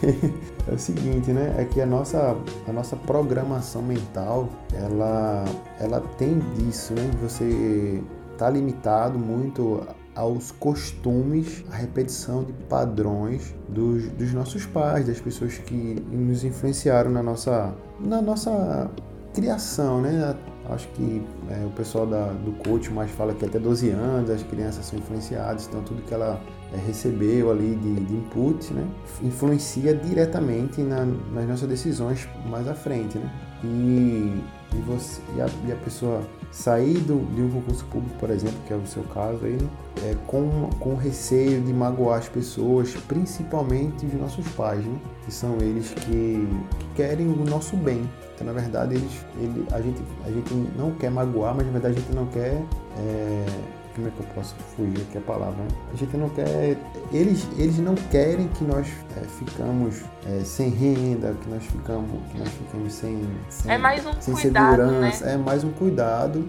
é 0.69 0.75
o 0.75 0.79
seguinte, 0.79 1.33
né? 1.33 1.55
É 1.57 1.65
que 1.65 1.81
a 1.81 1.87
nossa, 1.87 2.37
a 2.69 2.73
nossa 2.73 2.95
programação 2.97 3.81
mental, 3.81 4.49
ela, 4.75 5.45
ela 5.81 6.01
tem 6.19 6.39
disso, 6.55 6.93
né? 6.93 7.11
Você 7.23 8.03
tá 8.37 8.51
limitado 8.51 9.19
muito 9.19 9.87
aos 10.15 10.53
costumes, 10.53 11.65
à 11.73 11.77
repetição 11.77 12.45
de 12.45 12.53
padrões 12.53 13.55
dos, 13.67 14.07
dos 14.11 14.35
nossos 14.35 14.67
pais, 14.67 15.07
das 15.07 15.19
pessoas 15.19 15.57
que 15.57 16.05
nos 16.13 16.45
influenciaram 16.45 17.11
na 17.11 17.23
nossa, 17.23 17.75
na 17.99 18.21
nossa 18.21 18.91
criação, 19.33 20.03
né? 20.03 20.37
Acho 20.71 20.89
que 20.89 21.23
é, 21.51 21.65
o 21.67 21.71
pessoal 21.71 22.07
da, 22.07 22.29
do 22.29 22.53
coach 22.53 22.91
mais 22.91 23.11
fala 23.11 23.35
que 23.35 23.45
até 23.45 23.59
12 23.59 23.91
anos 23.91 24.31
as 24.31 24.43
crianças 24.43 24.87
são 24.87 24.99
influenciadas, 24.99 25.67
então 25.69 25.83
tudo 25.83 26.01
que 26.03 26.15
ela 26.15 26.41
é, 26.73 26.77
recebeu 26.79 27.51
ali 27.51 27.77
de, 27.77 27.95
de, 27.97 28.15
input, 28.15 28.73
né, 28.73 28.87
influencia 29.23 29.95
diretamente 29.95 30.81
na, 30.81 31.05
nas 31.05 31.47
nossas 31.47 31.69
decisões 31.69 32.27
mais 32.49 32.67
à 32.67 32.75
frente, 32.75 33.19
né? 33.19 33.31
E, 33.63 34.43
e, 34.77 34.81
você, 34.83 35.21
e, 35.37 35.41
a, 35.41 35.49
e 35.67 35.73
a 35.73 35.77
pessoa 35.77 36.23
sair 36.51 36.99
do, 36.99 37.25
de 37.35 37.43
um 37.43 37.51
concurso 37.51 37.85
público, 37.87 38.17
por 38.19 38.31
exemplo, 38.31 38.57
que 38.67 38.73
é 38.73 38.77
o 38.77 38.87
seu 38.87 39.03
caso 39.05 39.45
aí, 39.45 39.59
é, 40.05 40.15
com, 40.27 40.71
com 40.79 40.95
receio 40.95 41.61
de 41.61 41.73
magoar 41.73 42.19
as 42.19 42.29
pessoas, 42.29 42.95
principalmente 43.09 44.07
os 44.07 44.15
nossos 44.15 44.47
pais, 44.49 44.85
né? 44.85 44.99
que 45.25 45.33
são 45.33 45.57
eles 45.61 45.91
que, 45.91 46.47
que 46.79 46.87
querem 46.95 47.27
o 47.27 47.45
nosso 47.45 47.77
bem. 47.77 48.09
Então, 48.35 48.47
na 48.47 48.53
verdade, 48.53 48.95
eles, 48.95 49.13
ele, 49.41 49.67
a, 49.73 49.81
gente, 49.81 50.03
a 50.25 50.31
gente 50.31 50.55
não 50.77 50.93
quer 50.93 51.11
magoar, 51.11 51.55
mas 51.55 51.67
na 51.67 51.73
verdade 51.73 51.97
a 51.97 52.01
gente 52.01 52.15
não 52.15 52.27
quer 52.27 52.63
é, 52.99 53.47
como 53.95 54.09
é 54.09 54.11
que 54.11 54.21
eu 54.21 54.27
posso 54.35 54.55
fugir 54.77 55.03
aqui 55.03 55.19
a 55.19 55.21
palavra? 55.21 55.63
Né? 55.63 55.69
A 55.93 55.97
gente 55.97 56.17
não 56.17 56.29
quer. 56.31 56.77
Eles, 57.13 57.47
eles 57.57 57.79
não 57.79 57.95
querem 57.95 58.49
que 58.49 58.65
nós 58.65 58.89
é, 59.17 59.21
ficamos 59.21 60.03
é, 60.27 60.41
sem 60.45 60.69
renda, 60.71 61.35
que 61.41 61.49
nós 61.49 61.65
ficamos, 61.65 62.11
que 62.31 62.39
nós 62.39 62.49
ficamos 62.49 62.93
sem, 62.93 63.23
sem, 63.49 63.73
é 63.73 63.79
mais 63.79 64.05
um 64.05 64.13
sem 64.21 64.35
cuidado, 64.35 64.83
segurança. 64.83 65.25
Né? 65.25 65.33
É 65.33 65.37
mais 65.37 65.65
um 65.65 65.71
cuidado 65.73 66.41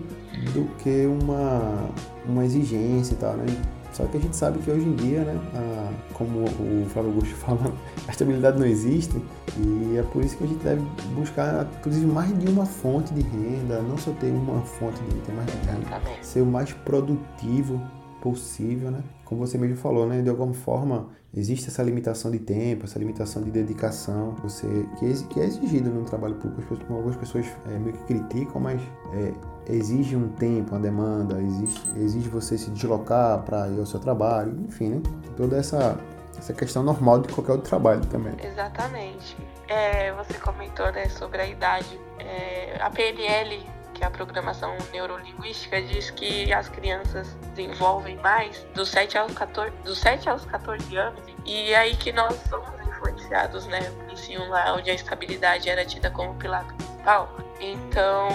do 0.53 0.65
que 0.79 1.05
uma, 1.05 1.89
uma 2.25 2.45
exigência 2.45 3.13
e 3.13 3.17
tal, 3.17 3.33
né? 3.33 3.45
Só 3.95 4.05
que 4.07 4.17
a 4.17 4.19
gente 4.19 4.35
sabe 4.35 4.59
que 4.59 4.69
hoje 4.69 4.85
em 4.85 4.93
dia, 4.93 5.23
né, 5.23 5.39
a, 5.53 6.13
como 6.13 6.43
o 6.43 6.85
Flávio 6.89 7.11
Augusto 7.11 7.33
fala, 7.39 7.73
a 8.05 8.11
estabilidade 8.11 8.59
não 8.59 8.65
existe 8.65 9.15
e 9.57 9.95
é 9.97 10.03
por 10.03 10.21
isso 10.21 10.35
que 10.35 10.43
a 10.43 10.47
gente 10.47 10.61
deve 10.61 10.81
buscar, 11.15 11.65
inclusive, 11.79 12.05
mais 12.05 12.37
de 12.37 12.49
uma 12.49 12.65
fonte 12.65 13.13
de 13.13 13.21
renda, 13.21 13.81
não 13.81 13.97
só 13.97 14.11
ter 14.11 14.31
uma 14.31 14.61
fonte 14.63 15.01
de 15.01 15.15
ter 15.21 15.31
mais 15.31 15.47
de 15.49 15.57
renda, 15.59 16.01
ser 16.21 16.41
o 16.41 16.45
mais 16.45 16.73
produtivo 16.73 17.81
possível, 18.21 18.91
né? 18.91 19.01
Como 19.23 19.45
você 19.45 19.57
mesmo 19.57 19.77
falou, 19.77 20.05
né? 20.05 20.21
De 20.21 20.29
alguma 20.29 20.53
forma 20.53 21.07
existe 21.33 21.69
essa 21.69 21.81
limitação 21.81 22.29
de 22.31 22.39
tempo, 22.39 22.83
essa 22.83 22.99
limitação 22.99 23.41
de 23.41 23.49
dedicação, 23.49 24.35
você 24.43 24.67
que 24.99 25.05
é, 25.05 25.13
que 25.29 25.39
é 25.39 25.45
exigido 25.45 25.89
no 25.89 26.03
trabalho 26.03 26.35
público. 26.35 26.75
Algumas 26.89 27.15
pessoas 27.15 27.45
é, 27.71 27.79
meio 27.79 27.95
que 27.95 28.03
criticam, 28.03 28.59
mas 28.59 28.81
é, 29.13 29.31
exige 29.67 30.15
um 30.15 30.29
tempo, 30.29 30.71
uma 30.71 30.79
demanda, 30.79 31.41
exige, 31.41 31.81
exige 31.97 32.29
você 32.29 32.57
se 32.57 32.69
deslocar 32.71 33.39
para 33.43 33.67
ir 33.69 33.79
ao 33.79 33.85
seu 33.85 33.99
trabalho, 33.99 34.55
enfim, 34.67 34.89
né? 34.89 35.01
Toda 35.35 35.57
essa 35.57 35.97
essa 36.37 36.53
questão 36.53 36.83
normal 36.83 37.21
de 37.21 37.33
qualquer 37.33 37.53
outro 37.53 37.69
trabalho 37.69 38.05
também. 38.07 38.35
Exatamente. 38.43 39.37
É, 39.69 40.11
você 40.13 40.33
comentou 40.33 40.91
né, 40.91 41.07
sobre 41.07 41.41
a 41.41 41.47
idade. 41.47 41.97
É, 42.19 42.77
a 42.81 42.89
PNL 42.89 43.65
que 43.95 44.03
é 44.03 44.07
a 44.07 44.11
programação 44.11 44.75
neurolinguística, 44.91 45.81
diz 45.81 46.11
que 46.11 46.53
as 46.53 46.67
crianças 46.67 47.33
desenvolvem 47.55 48.17
mais 48.17 48.67
dos 48.75 48.89
7 48.89 49.17
aos 49.17 49.33
14, 49.33 49.71
dos 49.83 49.97
7 49.99 50.29
aos 50.29 50.45
14 50.45 50.97
anos. 50.97 51.21
E 51.45 51.71
é 51.71 51.77
aí 51.77 51.95
que 51.95 52.11
nós 52.11 52.35
somos 52.49 52.69
influenciados, 52.85 53.65
né? 53.67 53.89
No 54.05 54.11
ensino 54.11 54.47
lá, 54.49 54.75
onde 54.75 54.91
a 54.91 54.93
estabilidade 54.93 55.69
era 55.69 55.85
tida 55.85 56.11
como 56.11 56.35
pilar 56.35 56.65
principal. 56.65 57.37
Então, 57.59 58.27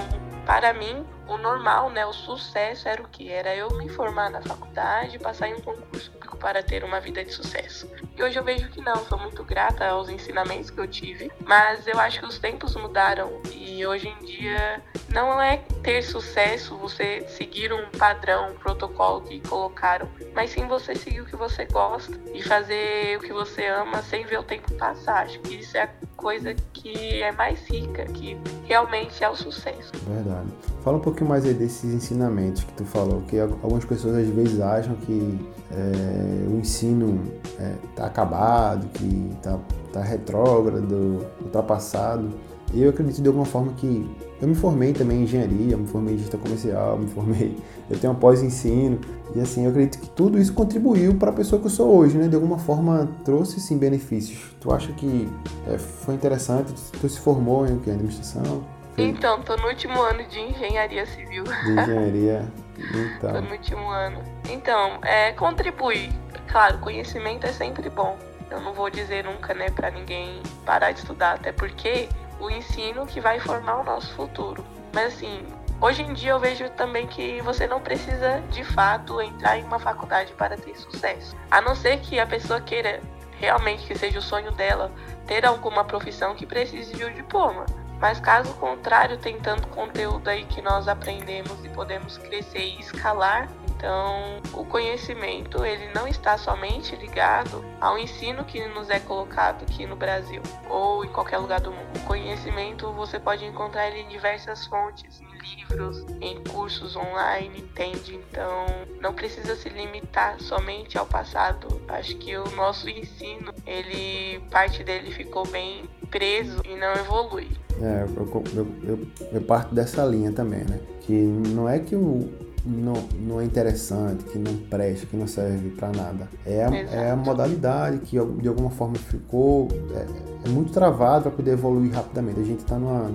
para 0.47 0.73
mim, 0.73 1.07
o 1.31 1.39
normal, 1.39 1.91
né, 1.91 2.05
o 2.05 2.13
sucesso 2.13 2.89
era 2.89 3.01
o 3.01 3.09
que? 3.09 3.31
Era 3.31 3.55
eu 3.55 3.71
me 3.77 3.89
formar 3.89 4.31
na 4.31 4.43
faculdade, 4.43 5.19
passar 5.19 5.49
em 5.49 5.55
um 5.55 5.61
concurso 5.61 6.11
para 6.41 6.63
ter 6.63 6.83
uma 6.83 7.01
vida 7.01 7.25
de 7.25 7.33
sucesso. 7.33 7.89
E 8.21 8.23
hoje 8.23 8.39
eu 8.39 8.45
vejo 8.45 8.69
que 8.69 8.83
não, 8.83 8.97
sou 9.07 9.19
muito 9.19 9.43
grata 9.43 9.87
aos 9.87 10.11
ensinamentos 10.11 10.69
que 10.69 10.79
eu 10.79 10.87
tive, 10.87 11.33
mas 11.47 11.87
eu 11.87 11.99
acho 11.99 12.21
que 12.21 12.27
os 12.27 12.39
tempos 12.39 12.77
mudaram 12.77 13.41
e 13.50 13.87
hoje 13.87 14.09
em 14.09 14.27
dia 14.27 14.83
não 15.09 15.41
é 15.41 15.62
ter 15.83 16.03
sucesso 16.03 16.77
você 16.77 17.25
seguir 17.29 17.73
um 17.73 17.89
padrão, 17.99 18.50
um 18.50 18.55
protocolo 18.57 19.23
que 19.23 19.41
colocaram, 19.41 20.07
mas 20.35 20.50
sim 20.50 20.67
você 20.67 20.95
seguir 20.95 21.23
o 21.23 21.25
que 21.25 21.35
você 21.35 21.65
gosta 21.65 22.15
e 22.35 22.43
fazer 22.43 23.17
o 23.17 23.21
que 23.21 23.33
você 23.33 23.69
ama 23.69 24.03
sem 24.03 24.27
ver 24.27 24.41
o 24.41 24.43
tempo 24.43 24.71
passar. 24.75 25.25
Acho 25.25 25.41
que 25.41 25.55
isso 25.55 25.79
é 25.79 25.85
a 25.85 25.91
coisa 26.15 26.55
que 26.75 27.23
é 27.23 27.33
mais 27.33 27.67
rica, 27.71 28.05
que 28.05 28.39
realmente 28.67 29.25
é 29.25 29.31
o 29.31 29.35
sucesso. 29.35 29.93
Verdade. 30.07 30.49
Fala 30.83 30.99
um 30.99 31.00
pouquinho 31.00 31.31
mais 31.31 31.47
aí 31.47 31.55
desses 31.55 31.95
ensinamentos 31.95 32.65
que 32.65 32.73
tu 32.75 32.85
falou, 32.85 33.23
que 33.23 33.41
algumas 33.41 33.87
pessoas 33.87 34.15
às 34.17 34.29
vezes 34.29 34.61
acham 34.61 34.95
que 34.97 35.41
é, 35.73 36.49
o 36.49 36.59
ensino 36.59 37.33
é, 37.59 37.75
acabado, 38.11 38.87
que 38.95 39.31
está 39.37 39.59
tá 39.93 40.02
retrógrado, 40.02 41.26
ultrapassado. 41.43 42.29
E 42.73 42.83
eu 42.83 42.90
acredito 42.90 43.21
de 43.21 43.26
alguma 43.26 43.47
forma 43.47 43.73
que 43.73 44.09
eu 44.40 44.47
me 44.47 44.55
formei 44.55 44.93
também 44.93 45.19
em 45.19 45.23
engenharia, 45.25 45.76
me 45.76 45.87
formei 45.87 46.14
em 46.14 46.19
gestão 46.19 46.38
comercial, 46.38 46.97
me 46.97 47.09
formei, 47.09 47.57
eu 47.90 47.99
tenho 47.99 48.12
um 48.12 48.17
pós-ensino 48.17 48.99
e 49.35 49.40
assim 49.40 49.64
eu 49.64 49.71
acredito 49.71 49.99
que 49.99 50.09
tudo 50.11 50.38
isso 50.38 50.52
contribuiu 50.52 51.14
para 51.17 51.31
a 51.31 51.35
pessoa 51.35 51.61
que 51.61 51.67
eu 51.67 51.71
sou 51.71 51.95
hoje, 51.97 52.17
né? 52.17 52.29
De 52.29 52.35
alguma 52.35 52.59
forma 52.59 53.09
trouxe 53.25 53.61
sim 53.61 53.76
benefícios. 53.76 54.55
Tu 54.61 54.73
acha 54.73 54.93
que 54.93 55.29
é, 55.67 55.79
foi 55.79 56.14
interessante? 56.14 56.73
Tu 57.00 57.09
se 57.09 57.19
formou 57.19 57.67
em 57.67 57.79
que? 57.79 57.90
Administração? 57.90 58.62
Então, 58.97 59.42
tô 59.42 59.56
no 59.56 59.68
último 59.68 60.00
ano 60.00 60.25
de 60.25 60.40
engenharia 60.40 61.06
civil. 61.06 61.44
De 61.44 61.50
engenharia, 61.73 62.52
então. 62.78 63.32
tô 63.32 63.40
no 63.40 63.52
último 63.52 63.88
ano. 63.88 64.23
Então, 64.49 64.99
é, 65.02 65.32
contribui. 65.32 66.11
Claro, 66.49 66.78
conhecimento 66.78 67.47
é 67.47 67.52
sempre 67.52 67.88
bom. 67.88 68.18
Eu 68.50 68.61
não 68.61 68.73
vou 68.73 68.90
dizer 68.90 69.25
nunca, 69.25 69.54
né, 69.54 69.70
para 69.70 69.90
ninguém 69.90 70.42
parar 70.66 70.90
de 70.90 70.99
estudar, 70.99 71.35
até 71.35 71.52
porque 71.52 72.09
o 72.40 72.50
ensino 72.50 73.06
que 73.06 73.20
vai 73.20 73.38
formar 73.38 73.80
o 73.80 73.85
nosso 73.85 74.12
futuro. 74.14 74.64
Mas 74.92 75.14
assim, 75.14 75.47
hoje 75.80 76.02
em 76.02 76.12
dia 76.12 76.32
eu 76.32 76.40
vejo 76.40 76.68
também 76.70 77.06
que 77.06 77.40
você 77.42 77.66
não 77.66 77.80
precisa 77.80 78.42
de 78.50 78.64
fato 78.64 79.20
entrar 79.20 79.59
em 79.59 79.64
uma 79.64 79.78
faculdade 79.78 80.32
para 80.32 80.56
ter 80.56 80.76
sucesso. 80.76 81.37
A 81.50 81.61
não 81.61 81.76
ser 81.76 82.00
que 82.00 82.18
a 82.18 82.26
pessoa 82.26 82.61
queira 82.61 83.00
realmente 83.38 83.87
que 83.87 83.97
seja 83.97 84.18
o 84.18 84.23
sonho 84.23 84.50
dela 84.52 84.90
ter 85.26 85.47
alguma 85.47 85.85
profissão 85.85 86.35
que 86.35 86.44
precise 86.44 86.94
de 86.94 87.04
um 87.04 87.12
diploma. 87.12 87.64
Mas 88.00 88.19
caso 88.19 88.54
contrário, 88.54 89.19
tem 89.19 89.38
tanto 89.38 89.69
conteúdo 89.69 90.28
aí 90.28 90.45
que 90.47 90.62
nós 90.62 90.88
aprendemos 90.88 91.64
e 91.64 91.69
podemos 91.69 92.16
crescer 92.16 92.61
e 92.61 92.80
escalar 92.80 93.49
então, 93.80 94.42
o 94.52 94.62
conhecimento 94.66 95.64
ele 95.64 95.90
não 95.95 96.07
está 96.07 96.37
somente 96.37 96.95
ligado 96.97 97.64
ao 97.80 97.99
ensino 97.99 98.45
que 98.45 98.62
nos 98.69 98.90
é 98.90 99.00
colocado 99.00 99.62
aqui 99.62 99.87
no 99.87 99.97
Brasil 99.97 100.42
ou 100.69 101.02
em 101.02 101.09
qualquer 101.09 101.38
lugar 101.38 101.62
do 101.62 101.73
mundo. 101.73 101.97
O 101.97 102.00
conhecimento 102.00 102.92
você 102.92 103.19
pode 103.19 103.42
encontrar 103.47 103.88
ele 103.88 104.00
em 104.00 104.09
diversas 104.09 104.66
fontes, 104.66 105.23
em 105.23 105.30
livros, 105.38 106.04
em 106.21 106.45
cursos 106.45 106.95
online, 106.95 107.61
entende? 107.61 108.16
Então, 108.16 108.66
não 109.00 109.14
precisa 109.14 109.57
se 109.57 109.71
limitar 109.71 110.38
somente 110.40 110.99
ao 110.99 111.07
passado. 111.07 111.80
Acho 111.88 112.16
que 112.16 112.37
o 112.37 112.50
nosso 112.50 112.87
ensino, 112.87 113.50
ele 113.66 114.40
parte 114.50 114.85
dele 114.85 115.11
ficou 115.11 115.47
bem 115.47 115.88
preso 116.11 116.61
e 116.64 116.76
não 116.76 116.93
evolui. 116.95 117.49
É, 117.81 118.05
eu, 118.05 118.45
eu, 118.55 118.67
eu, 118.85 118.99
eu 119.33 119.40
parto 119.43 119.75
dessa 119.75 120.05
linha 120.05 120.33
também, 120.33 120.64
né? 120.64 120.81
Que 121.00 121.12
não 121.12 121.69
é 121.69 121.79
que 121.79 121.95
o 121.97 122.29
não, 122.64 122.95
não 123.21 123.40
é 123.40 123.45
interessante, 123.45 124.25
que 124.25 124.38
não 124.38 124.55
presta, 124.57 125.07
que 125.07 125.17
não 125.17 125.26
serve 125.26 125.71
para 125.71 125.88
nada. 125.88 126.29
É 126.45 126.64
a, 126.64 126.76
é 126.76 127.11
a 127.11 127.17
modalidade 127.17 127.99
que 127.99 128.19
de 128.19 128.49
alguma 128.49 128.71
forma 128.71 128.97
ficou 128.97 129.69
é, 129.95 130.07
é 130.45 130.49
muito 130.49 130.73
travado 130.73 131.25
para 131.25 131.33
poder 131.33 131.52
evoluir 131.52 131.93
rapidamente. 131.93 132.40
A 132.40 132.45
gente 132.45 132.61
está 132.61 132.79
na 132.79 133.11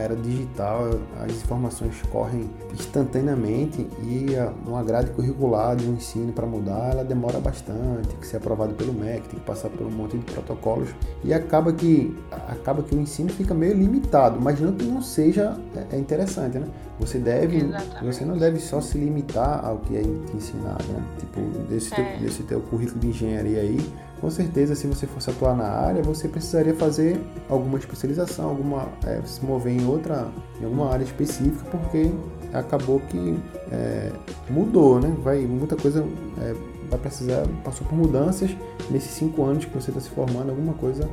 era 0.00 0.16
digital, 0.16 0.90
as 1.22 1.32
informações 1.32 1.94
correm 2.10 2.50
instantaneamente 2.72 3.86
e 4.02 4.36
a, 4.36 4.52
uma 4.66 4.82
grade 4.82 5.10
curricular 5.10 5.76
de 5.76 5.86
um 5.86 5.94
ensino 5.94 6.32
para 6.32 6.46
mudar, 6.46 6.92
ela 6.92 7.04
demora 7.04 7.38
bastante, 7.38 8.08
tem 8.08 8.18
que 8.18 8.26
ser 8.26 8.38
aprovado 8.38 8.74
pelo 8.74 8.92
MEC, 8.92 9.28
tem 9.28 9.38
que 9.38 9.46
passar 9.46 9.68
por 9.68 9.86
um 9.86 9.90
monte 9.90 10.16
de 10.18 10.24
protocolos 10.24 10.88
e 11.22 11.32
acaba 11.32 11.72
que 11.72 12.16
acaba 12.48 12.82
que 12.82 12.94
o 12.94 13.00
ensino 13.00 13.30
fica 13.30 13.54
meio 13.54 13.74
limitado, 13.74 14.40
mas 14.40 14.60
não 14.60 14.72
que 14.72 14.84
não 14.84 15.02
seja 15.02 15.56
é, 15.76 15.96
é 15.96 15.98
interessante, 15.98 16.58
né? 16.58 16.66
Você 16.98 17.18
deve, 17.18 17.56
Exatamente. 17.56 18.04
você 18.04 18.24
não 18.24 18.38
deve 18.38 18.60
só 18.60 18.80
se 18.84 18.98
limitar 18.98 19.64
ao 19.64 19.78
que 19.78 19.96
é 19.96 20.02
ensinado, 20.34 20.84
né? 20.88 21.02
Tipo, 21.18 21.40
desse, 21.68 21.92
é. 21.92 21.96
teu, 21.96 22.20
desse 22.20 22.42
teu 22.44 22.60
currículo 22.60 23.00
de 23.00 23.08
engenharia 23.08 23.60
aí, 23.60 23.78
com 24.20 24.30
certeza, 24.30 24.74
se 24.74 24.86
você 24.86 25.06
fosse 25.06 25.28
atuar 25.28 25.54
na 25.54 25.66
área, 25.66 26.02
você 26.02 26.28
precisaria 26.28 26.74
fazer 26.74 27.20
alguma 27.48 27.78
especialização, 27.78 28.48
alguma 28.48 28.88
é, 29.04 29.20
se 29.26 29.44
mover 29.44 29.78
em 29.78 29.86
outra, 29.86 30.28
em 30.60 30.64
alguma 30.64 30.90
área 30.90 31.04
específica, 31.04 31.62
porque 31.70 32.10
acabou 32.52 33.00
que 33.00 33.38
é, 33.70 34.10
mudou, 34.48 34.98
né? 34.98 35.14
Vai 35.22 35.40
muita 35.40 35.76
coisa 35.76 36.06
é, 36.40 36.54
vai 36.88 36.98
precisar 36.98 37.46
passou 37.62 37.86
por 37.86 37.96
mudanças 37.96 38.50
nesses 38.90 39.10
cinco 39.10 39.44
anos 39.44 39.64
que 39.64 39.74
você 39.74 39.90
está 39.90 40.00
se 40.00 40.08
formando, 40.10 40.50
alguma 40.50 40.74
coisa 40.74 41.08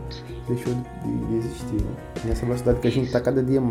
deixou 0.47 0.73
de, 0.73 1.27
de 1.27 1.35
existir. 1.35 1.81
Né? 1.81 1.91
Nessa 2.25 2.45
velocidade 2.45 2.79
que 2.79 2.87
a 2.87 2.91
gente 2.91 3.07
está 3.07 3.19
cada 3.19 3.43
dia 3.43 3.61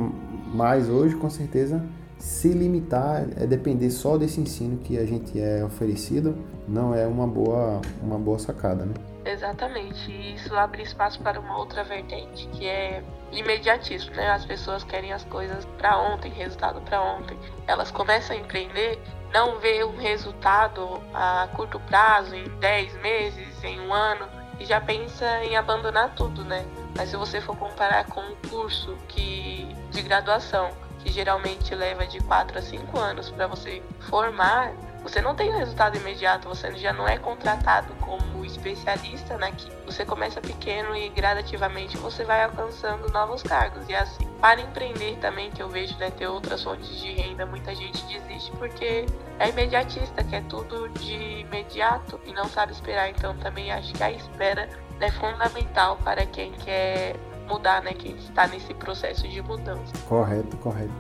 mais 0.52 0.88
hoje, 0.88 1.14
com 1.16 1.30
certeza 1.30 1.83
se 2.21 2.49
limitar, 2.49 3.27
é 3.37 3.47
depender 3.47 3.91
só 3.91 4.19
desse 4.19 4.41
ensino 4.41 4.77
que 4.79 4.99
a 4.99 5.07
gente 5.07 5.41
é 5.41 5.65
oferecido, 5.65 6.37
não 6.69 6.95
é 6.95 7.07
uma 7.07 7.27
boa, 7.27 7.81
uma 8.03 8.19
boa 8.19 8.39
sacada, 8.39 8.85
né? 8.85 8.95
Exatamente, 9.25 10.11
e 10.11 10.35
isso 10.35 10.55
abre 10.55 10.83
espaço 10.83 11.21
para 11.21 11.41
uma 11.41 11.59
outra 11.59 11.83
vertente, 11.83 12.47
que 12.49 12.67
é 12.67 13.03
imediatismo, 13.33 14.15
né? 14.15 14.31
As 14.31 14.45
pessoas 14.45 14.85
querem 14.85 15.12
as 15.12 15.25
coisas 15.25 15.65
para 15.79 15.99
ontem, 15.99 16.31
resultado 16.33 16.81
para 16.83 17.03
ontem. 17.03 17.37
Elas 17.67 17.91
começam 17.91 18.37
a 18.37 18.39
empreender, 18.39 18.99
não 19.33 19.59
vê 19.59 19.83
um 19.85 19.97
resultado 19.97 21.00
a 21.15 21.49
curto 21.55 21.81
prazo, 21.81 22.35
em 22.35 22.49
10 22.59 23.00
meses, 23.03 23.65
em 23.65 23.81
um 23.81 23.93
ano, 23.93 24.27
e 24.59 24.65
já 24.67 24.81
pensa 24.81 25.43
em 25.45 25.57
abandonar 25.57 26.15
tudo, 26.15 26.45
né? 26.45 26.67
Mas 26.97 27.11
se 27.11 27.17
você 27.17 27.41
for 27.41 27.57
comparar 27.57 28.05
com 28.07 28.21
um 28.21 28.37
curso 28.49 28.97
que 29.09 29.67
de 29.91 30.03
graduação, 30.03 30.71
que 31.02 31.12
geralmente 31.12 31.75
leva 31.75 32.07
de 32.07 32.21
4 32.21 32.59
a 32.59 32.62
5 32.62 32.99
anos 32.99 33.30
para 33.30 33.47
você 33.47 33.83
formar, 34.00 34.73
você 35.02 35.21
não 35.23 35.35
tem 35.35 35.50
resultado 35.50 35.97
imediato, 35.97 36.49
você 36.49 36.75
já 36.76 36.92
não 36.92 37.09
é 37.09 37.16
contratado 37.16 37.92
como 38.00 38.45
especialista 38.45 39.38
naquilo. 39.38 39.75
Você 39.87 40.04
começa 40.04 40.40
pequeno 40.40 40.95
e 40.95 41.09
gradativamente 41.09 41.97
você 41.97 42.23
vai 42.23 42.45
alcançando 42.45 43.11
novos 43.11 43.42
cargos. 43.42 43.88
E 43.88 43.95
assim, 43.95 44.26
para 44.40 44.61
empreender 44.61 45.16
também, 45.16 45.50
que 45.50 45.62
eu 45.62 45.69
vejo 45.69 45.97
né, 45.99 46.11
ter 46.11 46.26
outras 46.26 46.62
fontes 46.62 46.88
de 47.00 47.12
renda, 47.12 47.47
muita 47.47 47.75
gente 47.75 48.04
desiste 48.04 48.52
porque 48.52 49.07
é 49.38 49.49
imediatista, 49.49 50.23
quer 50.23 50.45
tudo 50.45 50.88
de 50.90 51.40
imediato 51.40 52.21
e 52.26 52.33
não 52.33 52.45
sabe 52.45 52.73
esperar. 52.73 53.09
Então 53.09 53.35
também 53.38 53.73
acho 53.73 53.95
que 53.95 54.02
a 54.02 54.11
espera 54.11 54.69
é 55.00 55.11
fundamental 55.11 55.97
para 55.97 56.26
quem 56.26 56.52
quer 56.52 57.16
mudar, 57.50 57.83
né? 57.83 57.92
Quem 57.92 58.14
está 58.16 58.47
nesse 58.47 58.73
processo 58.75 59.26
de 59.28 59.42
mudança. 59.42 59.92
Correto, 60.09 60.57
correto, 60.59 60.90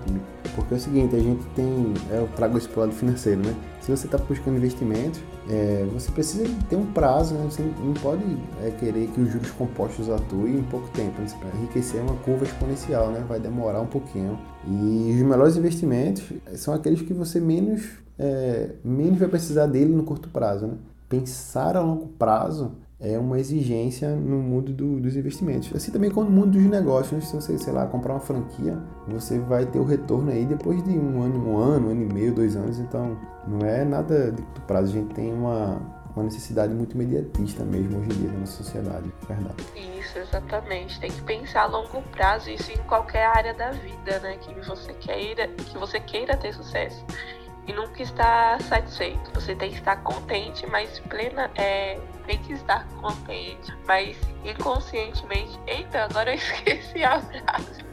Porque 0.54 0.74
é 0.74 0.76
o 0.76 0.80
seguinte, 0.80 1.14
a 1.14 1.20
gente 1.20 1.44
tem, 1.54 1.94
é, 2.10 2.18
eu 2.18 2.28
trago 2.34 2.58
esse 2.58 2.68
lado 2.76 2.92
financeiro, 2.92 3.40
né? 3.40 3.54
Se 3.80 3.90
você 3.90 4.06
está 4.06 4.18
buscando 4.18 4.56
investimentos, 4.56 5.20
é, 5.48 5.86
você 5.92 6.10
precisa 6.10 6.44
ter 6.68 6.76
um 6.76 6.86
prazo, 6.86 7.34
né? 7.34 7.44
Você 7.44 7.62
não 7.62 7.94
pode 7.94 8.24
é, 8.62 8.70
querer 8.72 9.08
que 9.08 9.20
os 9.20 9.32
juros 9.32 9.50
compostos 9.52 10.10
atuem 10.10 10.56
em 10.56 10.62
pouco 10.64 10.88
tempo. 10.90 11.20
Né? 11.20 11.28
Para 11.38 11.48
enriquecer 11.58 12.00
é 12.00 12.02
uma 12.02 12.16
curva 12.16 12.44
exponencial, 12.44 13.10
né? 13.10 13.24
Vai 13.28 13.38
demorar 13.38 13.80
um 13.80 13.86
pouquinho. 13.86 14.38
E 14.66 15.12
os 15.14 15.22
melhores 15.22 15.56
investimentos 15.56 16.24
são 16.56 16.74
aqueles 16.74 17.00
que 17.02 17.14
você 17.14 17.40
menos, 17.40 17.82
é, 18.18 18.72
menos 18.84 19.18
vai 19.18 19.28
precisar 19.28 19.66
dele 19.66 19.94
no 19.94 20.02
curto 20.02 20.28
prazo, 20.28 20.66
né? 20.66 20.74
Pensar 21.08 21.76
a 21.76 21.80
longo 21.80 22.06
prazo 22.06 22.72
é 23.00 23.18
uma 23.18 23.40
exigência 23.40 24.14
no 24.14 24.36
mundo 24.36 24.72
do, 24.72 25.00
dos 25.00 25.16
investimentos. 25.16 25.74
Assim 25.74 25.90
também 25.90 26.10
como 26.10 26.28
no 26.28 26.36
mundo 26.36 26.50
dos 26.50 26.62
negócios. 26.64 27.28
Se 27.28 27.34
você, 27.34 27.56
sei 27.58 27.72
lá, 27.72 27.86
comprar 27.86 28.12
uma 28.12 28.20
franquia, 28.20 28.78
você 29.08 29.38
vai 29.38 29.64
ter 29.64 29.78
o 29.78 29.84
retorno 29.84 30.30
aí 30.30 30.44
depois 30.44 30.82
de 30.84 30.90
um 30.90 31.22
ano, 31.22 31.48
um 31.48 31.58
ano, 31.58 31.88
um 31.88 31.90
ano 31.92 32.02
e 32.02 32.12
meio, 32.12 32.34
dois 32.34 32.54
anos. 32.56 32.78
Então, 32.78 33.18
não 33.46 33.66
é 33.66 33.84
nada 33.84 34.30
de 34.30 34.42
curto 34.42 34.60
prazo. 34.62 34.90
A 34.90 35.00
gente 35.00 35.14
tem 35.14 35.32
uma, 35.32 35.80
uma 36.14 36.24
necessidade 36.24 36.74
muito 36.74 36.94
imediatista 36.94 37.64
mesmo 37.64 37.98
hoje 38.00 38.10
em 38.10 38.20
dia 38.20 38.32
na 38.32 38.40
nossa 38.40 38.62
sociedade, 38.62 39.10
é 39.22 39.32
verdade. 39.32 39.64
Isso, 39.98 40.18
exatamente. 40.18 41.00
Tem 41.00 41.10
que 41.10 41.22
pensar 41.22 41.62
a 41.62 41.66
longo 41.66 42.02
prazo, 42.12 42.50
isso 42.50 42.70
em 42.70 42.82
qualquer 42.86 43.24
área 43.24 43.54
da 43.54 43.70
vida, 43.70 44.18
né? 44.20 44.36
Que 44.36 44.54
você 44.66 44.92
queira, 44.92 45.48
que 45.48 45.78
você 45.78 45.98
queira 46.00 46.36
ter 46.36 46.52
sucesso 46.52 47.02
e 47.66 47.72
nunca 47.72 48.02
estar 48.02 48.60
satisfeito. 48.62 49.30
Você 49.34 49.54
tem 49.54 49.70
que 49.70 49.76
estar 49.76 49.96
contente, 49.98 50.66
mas 50.66 50.98
plena, 51.00 51.50
é, 51.56 51.98
tem 52.26 52.38
que 52.38 52.52
estar 52.52 52.86
contente, 53.00 53.72
mas 53.86 54.16
inconscientemente. 54.44 55.58
Eita, 55.66 56.04
agora 56.04 56.30
eu 56.30 56.34
esqueci 56.38 57.02
a 57.02 57.20
frase. 57.20 57.84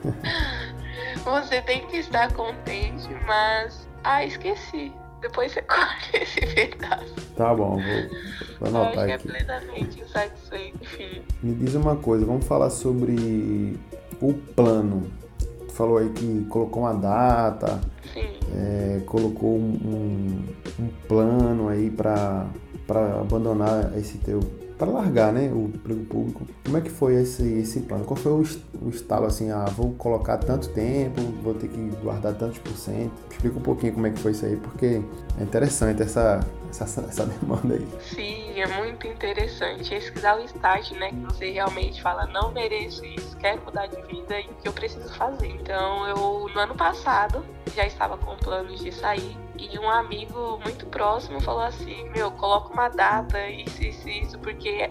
você 1.24 1.62
tem 1.62 1.86
que 1.88 1.98
estar 1.98 2.32
contente, 2.34 3.10
mas. 3.26 3.88
Ah, 4.04 4.24
esqueci. 4.24 4.92
Depois 5.22 5.52
você 5.52 5.62
corta 5.64 6.18
esse 6.18 6.42
pedaço. 6.54 7.16
Tá 7.36 7.54
bom, 7.54 7.78
vou, 7.78 8.60
vou 8.60 8.68
anotar 8.68 8.94
eu 8.94 9.00
acho 9.00 9.06
que 9.06 9.12
é 9.12 9.18
plenamente 9.18 10.02
insatisfeito, 10.02 10.84
enfim. 10.84 11.22
Me 11.42 11.54
diz 11.56 11.76
uma 11.76 11.96
coisa, 11.96 12.26
vamos 12.26 12.46
falar 12.46 12.70
sobre 12.70 13.80
o 14.22 14.34
plano. 14.56 15.12
Tu 15.68 15.74
falou 15.74 15.98
aí 15.98 16.10
que 16.10 16.46
colocou 16.46 16.84
uma 16.84 16.94
data, 16.94 17.82
é, 18.56 19.02
colocou 19.06 19.58
um, 19.58 20.44
um, 20.80 20.90
plano 21.08 21.70
aí 21.70 21.90
para 21.90 22.48
abandonar 23.22 23.98
esse 23.98 24.18
teu 24.20 24.40
para 24.78 24.92
largar 24.92 25.34
né, 25.34 25.52
o 25.52 25.72
emprego 25.74 26.06
público. 26.06 26.48
Como 26.64 26.78
é 26.78 26.82
que 26.82 26.90
foi 26.90 27.16
esse, 27.16 27.44
esse 27.60 27.80
plano? 27.82 28.06
Qual 28.06 28.16
foi 28.16 28.32
o, 28.32 28.44
o 28.86 28.90
estalo 28.90 29.26
assim, 29.26 29.50
ah, 29.50 29.66
vou 29.66 29.94
colocar 29.94 30.38
tanto 30.38 30.70
tempo, 30.70 31.20
vou 31.42 31.56
ter 31.56 31.68
que 31.68 31.80
guardar 32.04 32.36
tantos 32.36 32.60
por 32.60 32.74
cento? 32.74 33.12
Explica 33.32 33.58
um 33.58 33.62
pouquinho 33.62 33.94
como 33.94 34.06
é 34.06 34.12
que 34.12 34.20
foi 34.20 34.34
isso 34.34 34.46
aí, 34.46 34.56
porque 34.56 35.02
é 35.40 35.44
interessante 35.44 36.04
essa, 36.04 36.40
essa, 36.70 37.02
essa 37.02 37.26
demanda 37.26 37.74
aí. 37.74 37.88
Sim, 38.02 38.60
é 38.60 38.68
muito 38.78 39.08
interessante. 39.08 39.94
Esse 39.94 40.12
que 40.12 40.20
dá 40.20 40.36
o 40.36 40.44
start, 40.46 40.92
né? 40.92 41.10
Que 41.10 41.26
você 41.34 41.50
realmente 41.50 42.00
fala, 42.02 42.28
não 42.28 42.52
mereço 42.52 43.04
isso, 43.04 43.36
quero 43.38 43.64
mudar 43.64 43.88
de 43.88 44.00
vida 44.04 44.40
e 44.40 44.46
o 44.46 44.54
que 44.62 44.68
eu 44.68 44.74
preciso 44.74 45.12
fazer. 45.16 45.48
Então, 45.48 46.08
eu, 46.08 46.54
no 46.54 46.60
ano 46.60 46.76
passado, 46.76 47.44
já 47.78 47.86
estava 47.86 48.18
com 48.18 48.36
planos 48.38 48.80
de 48.80 48.92
sair 48.92 49.38
e 49.56 49.78
um 49.78 49.88
amigo 49.88 50.60
muito 50.64 50.88
próximo 50.88 51.40
falou 51.40 51.62
assim: 51.62 52.10
Meu, 52.10 52.32
coloca 52.32 52.74
uma 52.74 52.90
data, 52.90 53.48
isso, 53.50 53.84
isso, 53.84 54.10
isso, 54.10 54.40
porque 54.40 54.90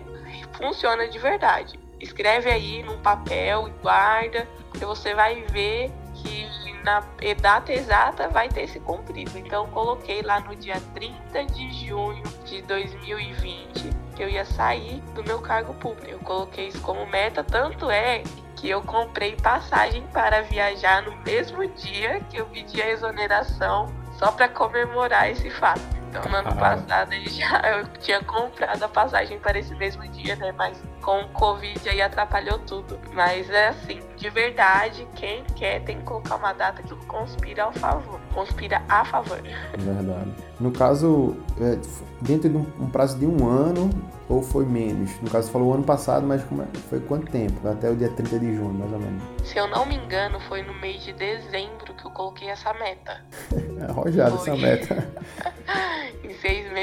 funciona 0.52 1.08
de 1.08 1.18
verdade. 1.18 1.80
Escreve 1.98 2.48
aí 2.48 2.84
num 2.84 2.98
papel 2.98 3.66
e 3.66 3.70
guarda, 3.82 4.46
porque 4.70 4.84
você 4.84 5.14
vai 5.14 5.42
ver 5.46 5.90
que 6.14 6.46
na 6.84 7.02
data 7.40 7.72
exata 7.72 8.28
vai 8.28 8.48
ter 8.48 8.68
se 8.68 8.78
cumprido. 8.78 9.36
Então, 9.36 9.66
coloquei 9.68 10.22
lá 10.22 10.38
no 10.38 10.54
dia 10.54 10.80
30 10.94 11.44
de 11.46 11.86
junho 11.86 12.22
de 12.44 12.62
2020 12.62 14.05
que 14.16 14.22
eu 14.22 14.28
ia 14.28 14.44
sair 14.44 15.00
do 15.14 15.22
meu 15.22 15.40
cargo 15.40 15.74
público. 15.74 16.10
Eu 16.10 16.18
coloquei 16.20 16.68
isso 16.68 16.80
como 16.80 17.06
meta, 17.06 17.44
tanto 17.44 17.90
é 17.90 18.22
que 18.56 18.68
eu 18.68 18.82
comprei 18.82 19.36
passagem 19.36 20.02
para 20.12 20.42
viajar 20.42 21.02
no 21.02 21.14
mesmo 21.18 21.64
dia 21.68 22.20
que 22.30 22.38
eu 22.38 22.46
pedi 22.46 22.80
a 22.80 22.90
exoneração 22.90 23.86
só 24.18 24.32
para 24.32 24.48
comemorar 24.48 25.30
esse 25.30 25.50
fato. 25.50 25.82
Então, 26.18 26.32
no 26.32 26.38
ano 26.38 26.56
passado 26.56 27.12
já 27.30 27.60
eu 27.78 27.86
tinha 28.00 28.22
comprado 28.22 28.82
a 28.82 28.88
passagem 28.88 29.38
para 29.38 29.58
esse 29.58 29.74
mesmo 29.74 30.02
dia, 30.08 30.36
né? 30.36 30.52
Mas 30.52 30.82
com 31.02 31.20
o 31.20 31.28
Covid 31.28 31.88
aí 31.88 32.00
atrapalhou 32.00 32.58
tudo. 32.60 32.98
Mas 33.12 33.48
é 33.50 33.68
assim, 33.68 34.00
de 34.16 34.30
verdade, 34.30 35.06
quem 35.14 35.44
quer 35.54 35.82
tem 35.84 35.98
que 35.98 36.04
colocar 36.04 36.36
uma 36.36 36.52
data 36.52 36.82
que 36.82 36.94
conspira 37.06 37.64
ao 37.64 37.72
favor. 37.72 38.20
Conspira 38.34 38.82
a 38.88 39.04
favor. 39.04 39.40
É 39.72 39.76
verdade. 39.76 40.32
No 40.58 40.72
caso, 40.72 41.36
é, 41.60 41.78
dentro 42.20 42.48
de 42.48 42.56
um, 42.56 42.88
prazo 42.90 43.18
de 43.18 43.26
um 43.26 43.46
ano 43.46 43.90
ou 44.28 44.42
foi 44.42 44.64
menos? 44.64 45.20
No 45.20 45.30
caso, 45.30 45.50
falou 45.50 45.74
ano 45.74 45.84
passado, 45.84 46.26
mas 46.26 46.42
como 46.44 46.62
é, 46.62 46.66
foi 46.88 46.98
quanto 47.00 47.30
tempo? 47.30 47.68
Até 47.68 47.90
o 47.90 47.94
dia 47.94 48.08
30 48.08 48.38
de 48.38 48.56
junho, 48.56 48.72
mais 48.72 48.92
ou 48.92 48.98
menos. 48.98 49.22
Se 49.44 49.58
eu 49.58 49.68
não 49.68 49.84
me 49.86 49.96
engano, 49.96 50.40
foi 50.40 50.62
no 50.62 50.74
mês 50.74 51.02
de 51.04 51.12
dezembro 51.12 51.94
que 51.94 52.06
eu 52.06 52.10
coloquei 52.10 52.48
essa 52.48 52.72
meta. 52.74 53.22
é 53.52 53.90
arrojada 53.90 54.34
essa 54.34 54.56
meta. 54.56 55.08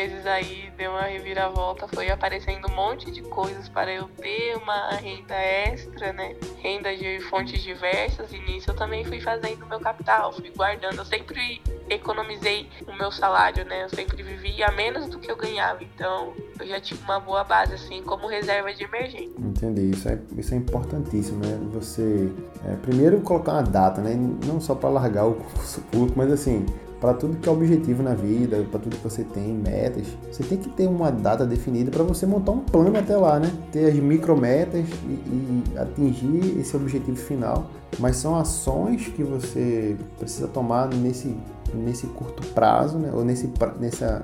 Meses 0.03 0.25
aí 0.25 0.69
deu 0.77 0.91
uma 0.91 1.03
reviravolta, 1.03 1.87
foi 1.87 2.09
aparecendo 2.09 2.67
um 2.69 2.75
monte 2.75 3.09
de 3.09 3.21
coisas 3.21 3.69
para 3.69 3.93
eu 3.93 4.09
ter 4.21 4.57
uma 4.57 4.89
renda 4.95 5.33
extra, 5.33 6.11
né? 6.11 6.35
Renda 6.61 6.95
de 6.95 7.21
fontes 7.21 7.61
diversas, 7.61 8.33
e 8.33 8.39
nisso 8.39 8.71
eu 8.71 8.75
também 8.75 9.05
fui 9.05 9.21
fazendo 9.21 9.65
meu 9.65 9.79
capital, 9.79 10.33
fui 10.33 10.51
guardando. 10.55 10.97
Eu 10.97 11.05
sempre 11.05 11.61
economizei 11.89 12.67
o 12.85 12.93
meu 12.93 13.11
salário, 13.11 13.63
né? 13.65 13.83
Eu 13.83 13.89
sempre 13.89 14.21
vivia 14.21 14.69
menos 14.71 15.07
do 15.07 15.19
que 15.19 15.31
eu 15.31 15.37
ganhava, 15.37 15.81
então 15.83 16.33
eu 16.59 16.67
já 16.67 16.81
tinha 16.81 16.99
uma 17.01 17.19
boa 17.19 17.43
base, 17.43 17.73
assim, 17.73 18.03
como 18.03 18.27
reserva 18.27 18.73
de 18.73 18.83
emergência. 18.83 19.39
Entendi, 19.39 19.91
isso 19.91 20.09
é, 20.09 20.19
isso 20.37 20.53
é 20.53 20.57
importantíssimo, 20.57 21.45
né? 21.45 21.57
Você, 21.71 22.29
é, 22.65 22.75
primeiro, 22.75 23.21
colocar 23.21 23.53
uma 23.53 23.63
data, 23.63 24.01
né? 24.01 24.15
Não 24.45 24.59
só 24.59 24.75
para 24.75 24.89
largar 24.89 25.25
o 25.25 25.35
curso 25.55 25.81
público, 25.83 26.17
mas 26.17 26.31
assim, 26.31 26.65
para 27.03 27.13
tudo 27.15 27.35
que 27.35 27.49
é 27.49 27.51
objetivo 27.51 28.01
na 28.01 28.13
vida, 28.13 28.65
para 28.71 28.79
tudo 28.79 28.95
que 28.95 29.03
você 29.03 29.25
tem, 29.25 29.53
metas, 29.53 30.07
você 30.31 30.41
tem 30.41 30.57
que 30.57 30.69
ter 30.69 30.87
uma 30.87 31.11
data 31.11 31.45
definida 31.45 31.91
para 31.91 32.01
você 32.01 32.25
montar 32.25 32.53
um 32.53 32.59
plano 32.59 32.97
até 32.97 33.17
lá, 33.17 33.41
né? 33.41 33.51
Ter 33.73 33.87
as 33.87 33.95
micrometas 33.95 34.85
e, 35.05 35.11
e 35.11 35.63
atingir 35.77 36.61
esse 36.61 36.73
objetivo 36.77 37.17
final. 37.17 37.69
Mas 37.99 38.17
são 38.17 38.35
ações 38.35 39.07
que 39.07 39.23
você 39.23 39.95
precisa 40.17 40.47
tomar 40.47 40.87
nesse 40.87 41.35
nesse 41.73 42.07
curto 42.07 42.45
prazo, 42.49 42.97
né? 42.97 43.11
ou 43.13 43.23
nesse, 43.23 43.51
nessa, 43.79 44.23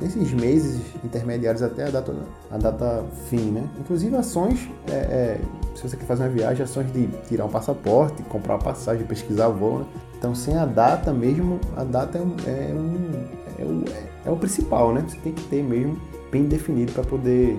nesses 0.00 0.32
meses 0.32 0.80
intermediários 1.04 1.62
até 1.62 1.86
a 1.86 1.90
data, 1.90 2.14
a 2.50 2.58
data 2.58 3.04
fim. 3.28 3.50
Né? 3.50 3.68
Inclusive 3.80 4.14
ações, 4.16 4.68
é, 4.90 4.94
é, 4.94 5.40
se 5.74 5.82
você 5.82 5.96
quer 5.96 6.06
fazer 6.06 6.24
uma 6.24 6.28
viagem, 6.28 6.62
ações 6.62 6.92
de 6.92 7.06
tirar 7.28 7.44
um 7.44 7.48
passaporte, 7.48 8.22
comprar 8.24 8.54
uma 8.54 8.62
passagem, 8.62 9.06
pesquisar 9.06 9.48
voo. 9.48 9.80
Né? 9.80 9.86
Então, 10.18 10.34
sem 10.34 10.56
a 10.56 10.66
data 10.66 11.12
mesmo, 11.12 11.60
a 11.76 11.84
data 11.84 12.18
é, 12.18 12.20
um, 12.20 12.36
é, 12.46 12.74
um, 12.74 13.24
é, 13.58 13.64
o, 13.64 13.84
é 14.26 14.30
o 14.30 14.36
principal, 14.36 14.92
né? 14.92 15.04
Você 15.06 15.16
tem 15.18 15.32
que 15.32 15.44
ter 15.44 15.62
mesmo 15.62 15.96
bem 16.30 16.44
definido 16.44 16.92
para 16.92 17.04
poder 17.04 17.58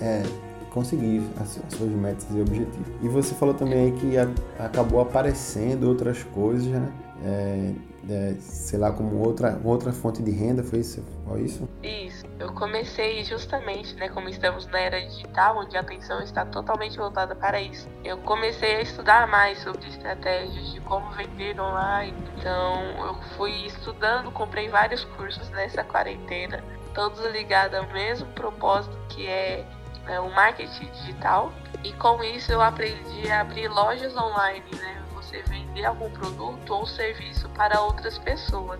é, 0.00 0.22
conseguir 0.74 1.22
as, 1.40 1.58
as, 1.64 1.72
suas 1.72 1.90
metas 1.90 2.26
e 2.34 2.40
objetivos. 2.40 2.88
E 3.00 3.08
você 3.08 3.32
falou 3.34 3.54
também 3.54 3.94
que 3.94 4.18
a, 4.18 4.28
acabou 4.58 5.00
aparecendo 5.00 5.88
outras 5.88 6.24
coisas, 6.24 6.66
né? 6.66 6.92
É, 7.24 7.72
é, 8.10 8.34
sei 8.38 8.78
lá, 8.78 8.92
como 8.92 9.16
outra, 9.24 9.58
outra 9.64 9.92
fonte 9.92 10.22
de 10.22 10.30
renda, 10.30 10.62
foi 10.62 10.80
isso? 10.80 11.02
Foi 11.26 11.40
isso? 11.40 11.66
Isso. 11.82 12.26
Eu 12.38 12.52
comecei 12.52 13.24
justamente, 13.24 13.94
né, 13.94 14.08
como 14.08 14.28
estamos 14.28 14.66
na 14.66 14.78
era 14.78 15.00
digital, 15.00 15.58
onde 15.58 15.74
a 15.76 15.80
atenção 15.80 16.20
está 16.22 16.44
totalmente 16.44 16.98
voltada 16.98 17.34
para 17.34 17.62
isso. 17.62 17.88
Eu 18.04 18.18
comecei 18.18 18.76
a 18.76 18.82
estudar 18.82 19.26
mais 19.28 19.58
sobre 19.62 19.88
estratégias 19.88 20.72
de 20.72 20.80
como 20.82 21.10
vender 21.12 21.58
online. 21.58 22.14
Então, 22.36 22.82
eu 23.06 23.14
fui 23.36 23.52
estudando, 23.66 24.30
comprei 24.32 24.68
vários 24.68 25.04
cursos 25.16 25.48
nessa 25.50 25.82
quarentena, 25.82 26.62
todos 26.94 27.24
ligados 27.32 27.78
ao 27.78 27.90
mesmo 27.90 28.26
propósito 28.32 28.96
que 29.08 29.26
é, 29.26 29.64
é 30.08 30.20
o 30.20 30.30
marketing 30.34 30.90
digital. 30.92 31.52
E 31.82 31.92
com 31.94 32.22
isso 32.22 32.52
eu 32.52 32.60
aprendi 32.60 33.30
a 33.30 33.40
abrir 33.40 33.68
lojas 33.68 34.16
online, 34.16 34.64
né? 34.72 35.04
você 35.14 35.42
vender 35.48 35.84
algum 35.84 36.10
produto 36.10 36.70
ou 36.72 36.86
serviço 36.86 37.48
para 37.50 37.80
outras 37.80 38.18
pessoas. 38.18 38.78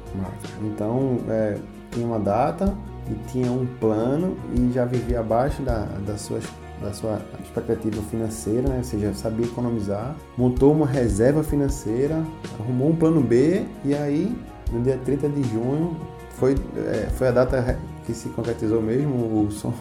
Então, 0.60 1.18
é, 1.28 1.58
tinha 1.90 2.06
uma 2.06 2.20
data 2.20 2.74
e 3.10 3.14
tinha 3.30 3.50
um 3.50 3.66
plano 3.78 4.36
e 4.54 4.72
já 4.72 4.84
vivia 4.84 5.20
abaixo 5.20 5.62
da, 5.62 5.84
das 6.06 6.20
suas 6.20 6.44
da 6.80 6.92
sua 6.92 7.20
expectativa 7.42 8.02
financeira, 8.02 8.68
né? 8.68 8.78
ou 8.78 8.84
seja, 8.84 9.14
sabia 9.14 9.46
economizar, 9.46 10.14
montou 10.36 10.72
uma 10.72 10.86
reserva 10.86 11.42
financeira, 11.42 12.22
arrumou 12.60 12.90
um 12.90 12.96
plano 12.96 13.22
B 13.22 13.64
e 13.84 13.94
aí, 13.94 14.36
no 14.70 14.82
dia 14.82 14.98
30 15.02 15.28
de 15.30 15.42
junho, 15.44 15.96
foi, 16.30 16.56
é, 16.76 17.08
foi 17.10 17.28
a 17.28 17.30
data 17.30 17.78
que 18.04 18.12
se 18.12 18.28
concretizou 18.30 18.82
mesmo 18.82 19.46
o 19.46 19.50
sonho 19.50 19.74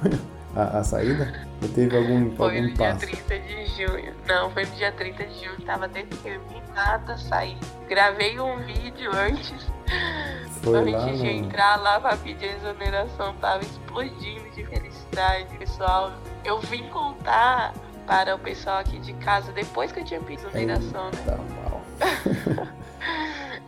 a, 0.55 0.79
a 0.79 0.83
saída? 0.83 1.33
Ou 1.61 1.69
teve 1.69 1.97
algum, 1.97 2.35
Foi 2.35 2.57
algum 2.57 2.67
no 2.67 2.73
dia 2.73 2.93
passo? 2.93 2.99
30 3.07 3.39
de 3.39 3.65
junho. 3.65 4.15
Não, 4.27 4.51
foi 4.51 4.65
no 4.65 4.75
dia 4.75 4.91
30 4.91 5.25
de 5.25 5.45
junho. 5.45 5.61
Tava 5.61 5.87
determinada 5.87 7.13
a 7.13 7.17
sair. 7.17 7.57
Gravei 7.87 8.39
um 8.39 8.57
vídeo 8.57 9.11
antes. 9.13 9.71
Foi 10.61 10.91
lá 10.91 10.99
antes 10.99 11.19
de 11.19 11.25
no... 11.25 11.31
entrar 11.31 11.75
lá 11.77 11.99
pra 11.99 12.15
pedir 12.17 12.49
a 12.49 12.53
exoneração. 12.53 13.33
Tava 13.35 13.63
explodindo 13.63 14.49
de 14.51 14.65
felicidade, 14.65 15.57
pessoal. 15.57 16.11
Eu 16.43 16.59
vim 16.61 16.87
contar 16.89 17.73
para 18.05 18.35
o 18.35 18.39
pessoal 18.39 18.79
aqui 18.79 18.99
de 18.99 19.13
casa 19.13 19.51
depois 19.51 19.91
que 19.91 19.99
eu 19.99 20.05
tinha 20.05 20.19
pedido 20.19 20.47
exoneração, 20.49 21.05
né? 21.05 21.23
Tá 21.25 21.37
mal. 21.37 21.81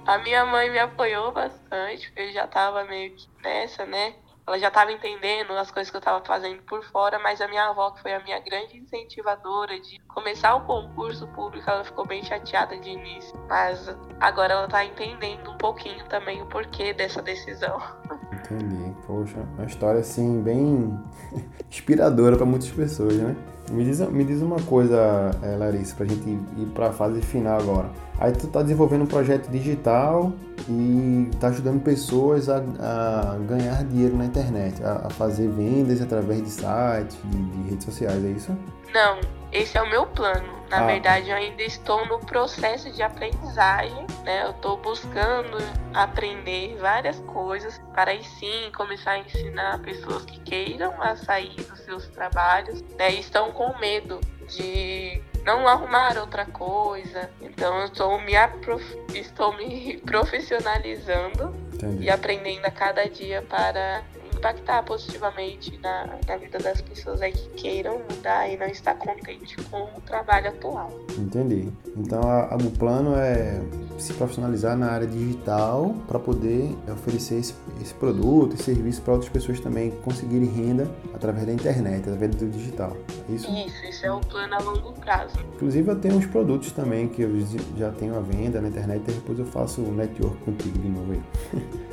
A 0.05 0.19
minha 0.19 0.45
mãe 0.45 0.69
me 0.69 0.77
apoiou 0.77 1.31
bastante, 1.31 2.07
porque 2.07 2.21
eu 2.21 2.31
já 2.31 2.45
tava 2.45 2.83
meio 2.83 3.11
que 3.15 3.27
nessa, 3.43 3.87
né? 3.87 4.13
Ela 4.47 4.59
já 4.59 4.69
tava 4.69 4.91
entendendo 4.91 5.51
as 5.53 5.71
coisas 5.71 5.89
que 5.89 5.97
eu 5.97 6.01
tava 6.01 6.23
fazendo 6.23 6.61
por 6.63 6.83
fora, 6.85 7.17
mas 7.17 7.41
a 7.41 7.47
minha 7.47 7.65
avó, 7.69 7.89
que 7.91 8.01
foi 8.01 8.13
a 8.13 8.19
minha 8.23 8.39
grande 8.39 8.77
incentivadora 8.77 9.79
de 9.79 9.99
começar 10.07 10.53
o 10.55 10.61
concurso 10.61 11.27
público, 11.29 11.67
ela 11.67 11.83
ficou 11.83 12.05
bem 12.05 12.23
chateada 12.23 12.77
de 12.77 12.91
início. 12.91 13.35
Mas 13.49 13.95
agora 14.19 14.53
ela 14.53 14.67
tá 14.67 14.85
entendendo 14.85 15.49
um 15.49 15.57
pouquinho 15.57 16.05
também 16.07 16.41
o 16.43 16.45
porquê 16.45 16.93
dessa 16.93 17.23
decisão. 17.23 17.81
Entendi. 18.31 18.95
Poxa, 19.07 19.39
uma 19.57 19.65
história 19.65 20.01
assim 20.01 20.41
bem 20.43 20.99
inspiradora 21.67 22.37
para 22.37 22.45
muitas 22.45 22.69
pessoas, 22.69 23.15
né? 23.15 23.35
Me 23.71 23.83
diz, 23.83 23.99
me 23.99 24.23
diz 24.23 24.41
uma 24.41 24.59
coisa, 24.61 25.31
eh, 25.41 25.55
Larissa, 25.57 25.95
pra 25.95 26.05
gente 26.05 26.29
ir 26.29 26.65
para 26.73 26.89
a 26.89 26.91
fase 26.91 27.21
final 27.21 27.59
agora. 27.59 27.89
Aí 28.19 28.31
tu 28.31 28.47
tá 28.47 28.61
desenvolvendo 28.61 29.03
um 29.03 29.07
projeto 29.07 29.49
digital 29.49 30.31
e 30.69 31.29
tá 31.39 31.47
ajudando 31.47 31.81
pessoas 31.81 32.47
a, 32.47 32.57
a 32.57 33.37
ganhar 33.47 33.83
dinheiro 33.83 34.15
na 34.15 34.25
internet, 34.25 34.81
a, 34.83 35.07
a, 35.07 35.09
fazer 35.09 35.49
vendas 35.49 36.01
através 36.01 36.43
de 36.43 36.49
sites, 36.49 37.17
de, 37.25 37.43
de, 37.43 37.69
redes 37.69 37.85
sociais, 37.85 38.23
é 38.23 38.29
isso? 38.29 38.51
Não, 38.95 39.19
esse 39.51 39.77
é 39.77 39.81
o 39.81 39.89
meu 39.89 40.05
plano. 40.07 40.55
Na 40.69 40.77
Ah. 40.79 40.85
verdade, 40.85 41.29
eu 41.29 41.35
ainda 41.35 41.61
estou 41.63 42.05
no 42.07 42.17
processo 42.19 42.89
de 42.91 43.03
aprendizagem, 43.03 44.07
né? 44.23 44.45
Eu 44.45 44.51
estou 44.51 44.77
buscando 44.77 45.57
aprender 45.93 46.77
várias 46.79 47.19
coisas 47.19 47.77
para 47.93 48.11
aí 48.11 48.23
sim 48.23 48.71
começar 48.73 49.11
a 49.11 49.17
ensinar 49.19 49.79
pessoas 49.79 50.23
que 50.23 50.39
queiram 50.39 50.93
a 51.01 51.15
sair 51.17 51.53
dos 51.55 51.79
seus 51.81 52.07
trabalhos, 52.07 52.81
né? 52.97 53.11
E 53.11 53.19
estão 53.19 53.51
com 53.51 53.77
medo 53.79 54.19
de 54.47 55.21
não 55.43 55.67
arrumar 55.67 56.17
outra 56.17 56.45
coisa. 56.45 57.29
Então 57.41 57.77
eu 57.79 57.85
estou 57.87 58.19
me, 58.21 58.35
aprof- 58.35 58.97
estou 59.13 59.51
me 59.57 59.97
profissionalizando 60.07 61.53
Entendi. 61.73 62.05
e 62.05 62.09
aprendendo 62.09 62.65
a 62.65 62.71
cada 62.71 63.07
dia 63.09 63.41
para 63.43 64.01
impactar 64.35 64.83
positivamente 64.83 65.77
na, 65.81 66.17
na 66.27 66.37
vida 66.37 66.57
das 66.59 66.81
pessoas 66.81 67.21
aí 67.21 67.31
que 67.31 67.47
queiram 67.49 67.99
mudar 68.09 68.47
e 68.49 68.57
não 68.57 68.67
estar 68.67 68.95
contente 68.95 69.55
com 69.69 69.83
o 69.83 70.01
trabalho 70.05 70.49
atual. 70.49 70.91
Entendi. 71.17 71.69
Então 71.95 72.21
a- 72.29 72.53
a- 72.53 72.57
o 72.57 72.71
plano 72.71 73.15
é 73.15 73.59
se 73.97 74.13
profissionalizar 74.13 74.75
na 74.77 74.91
área 74.91 75.07
digital 75.07 75.95
para 76.07 76.19
poder 76.19 76.69
oferecer 76.91 77.35
esse, 77.39 77.55
esse 77.81 77.93
produto 77.93 78.55
e 78.55 78.61
serviço 78.61 79.01
para 79.01 79.13
outras 79.13 79.31
pessoas 79.31 79.59
também 79.59 79.91
conseguirem 80.03 80.49
renda 80.49 80.89
através 81.13 81.45
da 81.45 81.53
internet, 81.53 82.01
através 82.01 82.35
do 82.35 82.49
digital. 82.49 82.95
É 83.29 83.31
isso? 83.31 83.49
Isso, 83.49 83.85
isso 83.85 84.05
é 84.05 84.11
o 84.11 84.19
plano 84.19 84.53
a 84.55 84.59
longo 84.59 84.91
prazo. 84.93 85.37
Inclusive 85.55 85.89
eu 85.91 85.95
tenho 85.99 86.15
uns 86.15 86.25
produtos 86.25 86.71
também 86.73 87.07
que 87.07 87.21
eu 87.21 87.31
já 87.77 87.91
tenho 87.91 88.17
à 88.17 88.19
venda 88.19 88.59
na 88.59 88.67
internet 88.67 89.01
e 89.07 89.13
depois 89.13 89.39
eu 89.39 89.45
faço 89.45 89.81
um 89.81 89.93
network 89.93 90.37
contigo 90.43 90.77
de 90.77 90.89
novo 90.89 91.13
aí. 91.13 91.21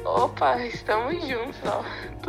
Opa, 0.04 0.58
estamos 0.66 1.14
juntos, 1.26 1.56
ó. 1.64 1.82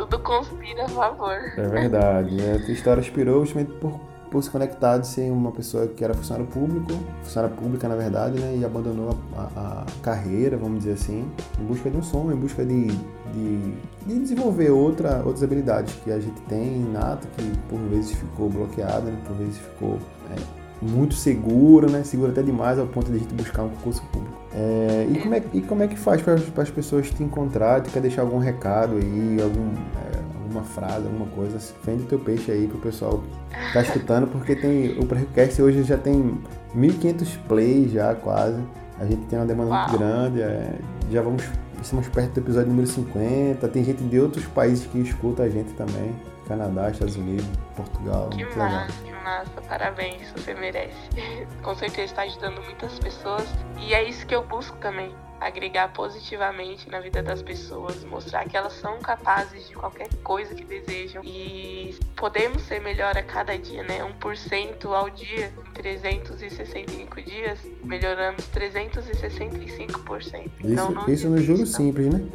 Tudo 0.08 0.18
conspira 0.22 0.84
a 0.84 0.88
favor. 0.88 1.32
É 1.56 1.66
verdade. 1.68 2.34
né? 2.34 2.62
A 2.66 2.70
história 2.70 3.00
inspirou 3.00 3.44
justamente 3.44 3.72
por, 3.74 3.98
por 4.30 4.42
se 4.42 4.50
conectar 4.50 4.98
de 4.98 5.06
ser 5.06 5.30
uma 5.30 5.50
pessoa 5.52 5.86
que 5.86 6.04
era 6.04 6.12
funcionário 6.14 6.46
público, 6.50 6.92
funcionária 7.22 7.56
pública 7.56 7.88
na 7.88 7.94
verdade, 7.96 8.38
né? 8.38 8.56
E 8.58 8.64
abandonou 8.64 9.16
a, 9.36 9.42
a- 9.56 9.86
carreira, 10.02 10.56
vamos 10.56 10.80
dizer 10.80 10.92
assim, 10.94 11.26
em 11.60 11.64
busca 11.64 11.88
de 11.88 11.96
um 11.96 12.02
sonho, 12.02 12.32
em 12.32 12.36
busca 12.36 12.64
de, 12.64 12.86
de, 12.88 13.74
de 14.06 14.18
desenvolver 14.20 14.70
outra, 14.70 15.22
outras 15.24 15.42
habilidades 15.42 15.94
que 16.04 16.10
a 16.12 16.18
gente 16.20 16.40
tem 16.42 16.82
inato, 16.82 17.26
que 17.36 17.52
por 17.68 17.78
vezes 17.88 18.12
ficou 18.12 18.48
bloqueada, 18.50 19.02
né? 19.10 19.16
por 19.26 19.36
vezes 19.36 19.56
ficou 19.58 19.98
é, 20.30 20.63
muito 20.84 21.14
segura, 21.14 21.88
né? 21.88 22.04
Segura 22.04 22.30
até 22.30 22.42
demais 22.42 22.78
ao 22.78 22.86
ponto 22.86 23.10
de 23.10 23.16
a 23.16 23.18
gente 23.18 23.34
buscar 23.34 23.62
um 23.62 23.70
concurso 23.70 24.02
público. 24.12 24.34
É, 24.52 25.06
e, 25.10 25.18
como 25.18 25.34
é, 25.34 25.42
e 25.52 25.60
como 25.62 25.82
é 25.82 25.88
que 25.88 25.96
faz 25.96 26.22
para 26.22 26.34
as 26.34 26.70
pessoas 26.70 27.10
te 27.10 27.22
encontrar? 27.22 27.82
Tu 27.82 27.90
quer 27.90 28.00
deixar 28.00 28.22
algum 28.22 28.38
recado 28.38 28.96
aí, 28.96 29.38
algum, 29.42 29.72
é, 29.72 30.18
alguma 30.42 30.62
frase, 30.62 31.06
alguma 31.06 31.26
coisa? 31.26 31.58
Vende 31.84 32.04
teu 32.04 32.18
peixe 32.18 32.52
aí 32.52 32.68
pro 32.68 32.78
pessoal 32.78 33.22
que 33.50 33.72
tá 33.72 33.82
escutando, 33.82 34.26
porque 34.28 34.54
tem 34.54 34.98
o 34.98 35.06
Pré-Cast 35.06 35.60
hoje 35.60 35.82
já 35.82 35.96
tem 35.96 36.38
1.500 36.76 37.38
plays 37.48 37.92
já 37.92 38.14
quase. 38.14 38.60
A 39.00 39.04
gente 39.04 39.26
tem 39.26 39.38
uma 39.38 39.46
demanda 39.46 39.70
muito 39.70 39.90
Uau. 39.90 39.98
grande, 39.98 40.40
é, 40.40 40.78
já 41.10 41.20
vamos 41.20 41.42
estamos 41.84 42.08
perto 42.08 42.32
do 42.32 42.40
episódio 42.40 42.68
número 42.68 42.86
50. 42.86 43.68
Tem 43.68 43.84
gente 43.84 44.02
de 44.04 44.18
outros 44.18 44.44
países 44.46 44.86
que 44.86 44.98
escuta 44.98 45.42
a 45.42 45.48
gente 45.48 45.72
também. 45.74 46.14
Canadá, 46.48 46.90
Estados 46.90 47.16
Unidos, 47.16 47.46
Portugal. 47.76 48.28
Que 48.30 48.44
muito 48.44 48.50
legal. 48.50 48.70
massa, 48.70 49.02
que 49.02 49.12
massa, 49.12 49.62
parabéns, 49.68 50.30
você 50.32 50.54
merece. 50.54 50.94
Com 51.62 51.74
certeza 51.74 52.02
está 52.02 52.22
ajudando 52.22 52.62
muitas 52.62 52.98
pessoas 52.98 53.48
e 53.78 53.94
é 53.94 54.02
isso 54.02 54.26
que 54.26 54.34
eu 54.34 54.44
busco 54.46 54.76
também. 54.78 55.14
Agregar 55.44 55.92
positivamente 55.92 56.88
na 56.88 57.00
vida 57.00 57.22
das 57.22 57.42
pessoas, 57.42 58.02
mostrar 58.02 58.48
que 58.48 58.56
elas 58.56 58.72
são 58.80 58.98
capazes 58.98 59.68
de 59.68 59.74
qualquer 59.74 60.08
coisa 60.22 60.54
que 60.54 60.64
desejam 60.64 61.22
e 61.22 61.94
podemos 62.16 62.62
ser 62.62 62.80
melhor 62.80 63.14
a 63.18 63.22
cada 63.22 63.54
dia, 63.58 63.82
né? 63.82 63.98
1% 64.18 64.86
ao 64.86 65.10
dia, 65.10 65.52
em 65.68 65.72
365 65.74 67.20
dias, 67.20 67.58
melhoramos 67.84 68.48
365%. 68.54 70.50
Então, 70.64 70.70
Isso, 70.70 70.92
não 70.92 71.08
isso 71.08 71.28
no 71.28 71.38
juro 71.42 71.66
simples, 71.66 72.06
né? 72.06 72.26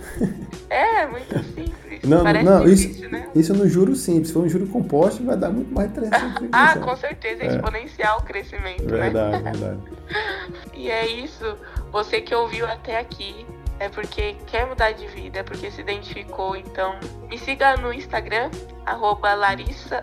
É, 0.69 1.07
muito 1.07 1.33
simples. 1.55 2.03
Não, 2.03 2.23
Parece 2.23 2.45
não, 2.45 2.63
difícil, 2.63 2.91
isso, 2.91 3.09
né? 3.09 3.29
isso 3.33 3.53
no 3.55 3.67
juro 3.67 3.95
simples. 3.95 4.27
Se 4.27 4.33
for 4.35 4.43
um 4.43 4.49
juro 4.49 4.67
composto, 4.67 5.23
vai 5.23 5.35
dar 5.35 5.49
muito 5.49 5.73
mais 5.73 5.89
de 5.89 5.95
300 5.95 6.49
Ah, 6.51 6.77
com 6.77 6.95
certeza, 6.95 7.43
é 7.43 7.47
exponencial 7.55 8.19
o 8.19 8.23
crescimento, 8.23 8.83
né? 8.83 9.09
Verdade, 9.09 9.43
verdade. 9.43 9.79
E 10.73 10.89
é 10.89 11.05
isso. 11.07 11.57
Você 11.91 12.21
que 12.21 12.33
ouviu 12.33 12.65
até 12.65 12.97
aqui 12.97 13.45
é 13.79 13.87
porque 13.87 14.33
quer 14.45 14.65
mudar 14.65 14.91
de 14.91 15.07
vida, 15.07 15.39
é 15.39 15.43
porque 15.43 15.71
se 15.71 15.81
identificou. 15.81 16.55
Então, 16.55 16.99
me 17.29 17.37
siga 17.37 17.77
no 17.77 17.93
Instagram, 17.93 18.51
arroba 18.85 19.33
Larissa 19.33 20.01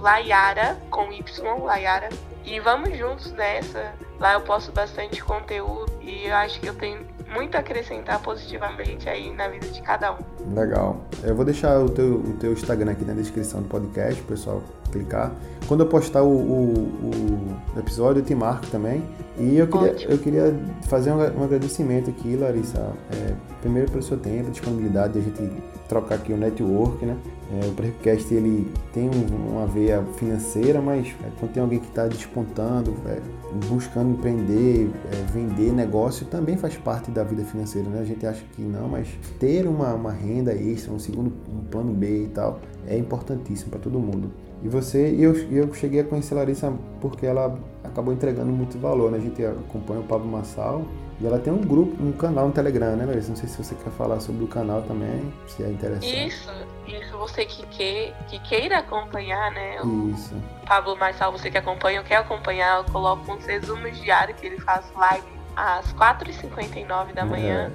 Layara, 0.00 0.80
com 0.90 1.12
Y, 1.12 1.64
Layara. 1.64 2.08
E 2.44 2.58
vamos 2.60 2.96
juntos 2.96 3.30
nessa. 3.32 3.94
Lá 4.18 4.32
eu 4.32 4.40
posto 4.40 4.72
bastante 4.72 5.22
conteúdo 5.22 5.92
e 6.00 6.26
eu 6.26 6.34
acho 6.34 6.58
que 6.60 6.66
eu 6.66 6.74
tenho 6.74 7.06
muito 7.32 7.54
a 7.56 7.60
acrescentar 7.60 8.20
positivamente 8.22 9.08
aí 9.08 9.32
na 9.34 9.48
vida 9.48 9.66
de 9.68 9.80
cada 9.82 10.12
um. 10.14 10.18
Legal. 10.54 11.00
Eu 11.22 11.34
vou 11.34 11.44
deixar 11.44 11.78
o 11.80 11.88
teu, 11.88 12.14
o 12.16 12.32
teu 12.40 12.52
Instagram 12.52 12.92
aqui 12.92 13.04
na 13.04 13.12
descrição 13.14 13.60
do 13.62 13.68
podcast, 13.68 14.20
pessoal 14.22 14.62
clicar. 14.90 15.32
Quando 15.66 15.80
eu 15.80 15.86
postar 15.86 16.22
o, 16.22 16.28
o- 16.28 17.52
o 17.76 17.78
episódio, 17.78 18.20
eu 18.20 18.24
te 18.24 18.34
marco 18.34 18.66
também. 18.68 19.02
E 19.38 19.56
eu 19.58 19.66
queria, 19.68 19.90
Ótimo. 19.92 20.12
eu 20.12 20.18
queria 20.18 20.56
fazer 20.88 21.12
um, 21.12 21.18
um 21.40 21.44
agradecimento 21.44 22.08
aqui, 22.10 22.36
Larissa. 22.36 22.92
É, 23.12 23.34
primeiro 23.60 23.90
pelo 23.90 24.02
seu 24.02 24.16
tempo, 24.16 24.50
disponibilidade 24.50 25.12
de 25.12 25.18
a 25.18 25.22
gente 25.22 25.62
trocar 25.88 26.14
aqui 26.16 26.32
o 26.32 26.36
network, 26.36 27.04
né? 27.04 27.16
É, 27.50 27.66
o 27.66 27.72
podcast 27.72 28.34
ele 28.34 28.70
tem 28.92 29.08
um- 29.08 29.52
uma 29.56 29.66
veia 29.66 30.02
financeira, 30.16 30.82
mas 30.82 31.08
é, 31.24 31.30
quando 31.40 31.52
tem 31.52 31.62
alguém 31.62 31.78
que 31.78 31.86
está 31.88 32.06
despontando, 32.06 32.94
é, 33.06 33.20
buscando 33.68 34.10
empreender, 34.10 34.90
é, 35.10 35.32
vender 35.32 35.72
negócio, 35.72 36.26
também 36.26 36.58
faz 36.58 36.76
parte 36.76 37.10
da 37.10 37.24
vida 37.24 37.42
financeira, 37.44 37.88
né? 37.88 38.00
A 38.00 38.04
gente 38.04 38.26
acha 38.26 38.44
que 38.54 38.60
não, 38.60 38.86
mas 38.88 39.08
ter 39.40 39.66
uma, 39.66 39.94
uma 39.94 40.12
renda 40.12 40.52
extra, 40.52 40.92
um 40.92 40.98
segundo 40.98 41.32
um 41.50 41.64
plano 41.70 41.92
B 41.94 42.24
e 42.24 42.28
tal, 42.28 42.60
é 42.86 42.98
importantíssimo 42.98 43.70
para 43.70 43.80
todo 43.80 43.98
mundo. 43.98 44.30
E 44.62 44.68
você, 44.68 45.10
e 45.12 45.22
eu, 45.22 45.34
eu 45.50 45.72
cheguei 45.72 46.00
a 46.00 46.04
conhecer 46.04 46.34
a 46.34 46.38
Larissa 46.38 46.72
porque 47.00 47.24
ela 47.24 47.56
acabou 47.84 48.12
entregando 48.12 48.50
muito 48.52 48.78
valor, 48.78 49.10
né? 49.10 49.18
A 49.18 49.20
gente 49.20 49.44
acompanha 49.44 50.00
o 50.00 50.04
Pablo 50.04 50.26
Massal 50.26 50.82
e 51.20 51.26
ela 51.26 51.38
tem 51.38 51.52
um 51.52 51.60
grupo, 51.60 52.00
um 52.02 52.12
canal 52.12 52.46
no 52.48 52.52
Telegram, 52.52 52.96
né, 52.96 53.04
Larissa? 53.06 53.28
Não 53.28 53.36
sei 53.36 53.48
se 53.48 53.62
você 53.62 53.74
quer 53.76 53.90
falar 53.90 54.18
sobre 54.20 54.42
o 54.44 54.48
canal 54.48 54.82
também, 54.82 55.32
se 55.46 55.62
é 55.62 55.68
interessante. 55.68 56.26
Isso, 56.26 56.50
isso 56.88 57.16
você 57.18 57.44
que, 57.44 57.64
que, 57.68 58.12
que 58.28 58.38
queira 58.40 58.78
acompanhar, 58.78 59.50
né? 59.52 59.80
O 59.82 60.10
Isso. 60.10 60.34
Pablo 60.66 60.96
Marçal, 60.96 61.30
você 61.30 61.50
que 61.50 61.58
acompanha 61.58 62.00
ou 62.00 62.04
quer 62.06 62.16
acompanhar, 62.16 62.78
eu 62.78 62.84
coloco 62.92 63.30
uns 63.32 63.44
resumos 63.46 63.96
diários 64.00 64.38
que 64.40 64.46
ele 64.46 64.58
faz 64.58 64.84
live 64.96 65.26
às 65.56 65.92
4h59 65.92 67.12
da 67.14 67.24
manhã. 67.24 67.72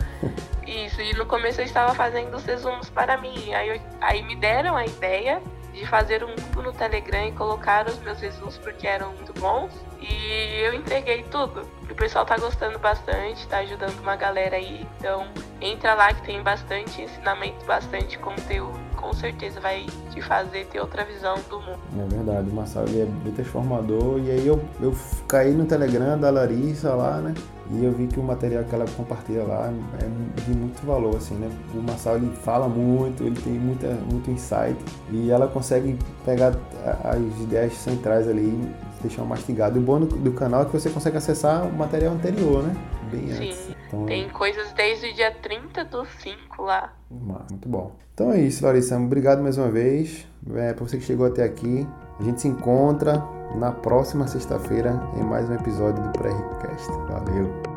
Isso, 0.67 1.01
e 1.01 1.13
no 1.13 1.25
começo 1.25 1.59
eu 1.61 1.65
estava 1.65 1.93
fazendo 1.93 2.35
os 2.35 2.43
resumos 2.45 2.89
para 2.89 3.17
mim. 3.17 3.53
Aí, 3.53 3.69
eu- 3.69 3.81
aí 4.01 4.21
me 4.23 4.35
deram 4.35 4.75
a 4.77 4.85
ideia 4.85 5.41
de 5.73 5.85
fazer 5.87 6.23
um 6.23 6.35
grupo 6.35 6.61
no 6.61 6.71
Telegram 6.71 7.27
e 7.27 7.31
colocar 7.31 7.87
os 7.87 7.97
meus 7.99 8.19
resumos 8.19 8.57
porque 8.57 8.87
eram 8.87 9.11
muito 9.13 9.33
bons. 9.33 9.73
E 9.99 10.61
eu 10.61 10.73
entreguei 10.73 11.23
tudo. 11.23 11.67
O 11.89 11.95
pessoal 11.95 12.25
tá 12.25 12.37
gostando 12.37 12.77
bastante, 12.79 13.47
tá 13.47 13.57
ajudando 13.57 13.99
uma 13.99 14.15
galera 14.15 14.55
aí. 14.55 14.87
Então 14.99 15.27
entra 15.59 15.93
lá 15.93 16.13
que 16.13 16.21
tem 16.21 16.41
bastante 16.41 17.01
ensinamento, 17.01 17.65
bastante 17.65 18.17
conteúdo, 18.19 18.79
com 19.03 19.13
certeza 19.13 19.59
vai 19.59 19.85
te 20.11 20.21
fazer 20.21 20.65
ter 20.67 20.79
outra 20.79 21.03
visão 21.03 21.35
do 21.49 21.59
mundo. 21.59 21.79
É 21.99 22.07
verdade, 22.15 22.49
o 22.49 22.53
Marçal 22.53 22.85
é 22.85 23.05
bem 23.05 23.33
transformador. 23.33 24.19
E 24.19 24.31
aí 24.31 24.47
eu, 24.47 24.63
eu 24.81 24.95
caí 25.27 25.51
no 25.51 25.65
Telegram 25.65 26.17
da 26.17 26.29
Larissa 26.29 26.93
lá, 26.95 27.17
né? 27.17 27.33
E 27.71 27.83
eu 27.83 27.91
vi 27.91 28.07
que 28.07 28.19
o 28.19 28.23
material 28.23 28.63
que 28.63 28.73
ela 28.73 28.85
compartilha 28.95 29.43
lá 29.43 29.73
é 29.99 30.41
de 30.41 30.51
muito 30.57 30.85
valor, 30.85 31.17
assim, 31.17 31.35
né? 31.35 31.49
O 31.73 31.81
Marçal 31.81 32.15
ele 32.15 32.31
fala 32.43 32.67
muito, 32.67 33.23
ele 33.23 33.39
tem 33.41 33.53
muita, 33.53 33.89
muito 34.09 34.31
insight 34.31 34.77
e 35.11 35.29
ela 35.29 35.47
consegue 35.47 35.97
pegar 36.25 36.53
as 37.03 37.41
ideias 37.41 37.73
centrais 37.73 38.27
ali 38.27 38.73
deixar 39.01 39.23
mastigado. 39.23 39.77
E 39.77 39.81
o 39.81 39.83
bom 39.83 39.99
do, 39.99 40.05
do, 40.05 40.31
canal 40.31 40.61
é 40.61 40.65
que 40.65 40.71
você 40.71 40.89
consegue 40.89 41.17
acessar 41.17 41.65
o 41.67 41.73
material 41.73 42.13
anterior, 42.13 42.63
né? 42.63 42.73
Bem 43.11 43.27
Sim, 43.27 43.49
antes. 43.49 43.82
Então, 43.93 44.05
tem 44.07 44.27
coisas 44.29 44.73
desde 44.73 45.09
o 45.09 45.13
dia 45.13 45.31
30 45.31 45.85
do 45.85 46.05
5 46.05 46.63
lá. 46.63 46.93
Muito 47.09 47.69
bom. 47.69 47.95
Então 48.13 48.31
é 48.31 48.41
isso, 48.41 48.65
Larissa. 48.65 48.97
Obrigado 48.97 49.41
mais 49.41 49.57
uma 49.57 49.69
vez. 49.69 50.27
É, 50.55 50.73
para 50.73 50.85
você 50.85 50.97
que 50.97 51.03
chegou 51.03 51.25
até 51.25 51.43
aqui. 51.43 51.87
A 52.19 52.23
gente 52.23 52.41
se 52.41 52.47
encontra 52.47 53.23
na 53.55 53.71
próxima 53.71 54.27
sexta-feira 54.27 55.01
em 55.15 55.23
mais 55.23 55.49
um 55.49 55.53
episódio 55.53 56.03
do 56.03 56.09
Pré-Ricocast. 56.11 56.87
Valeu! 57.09 57.72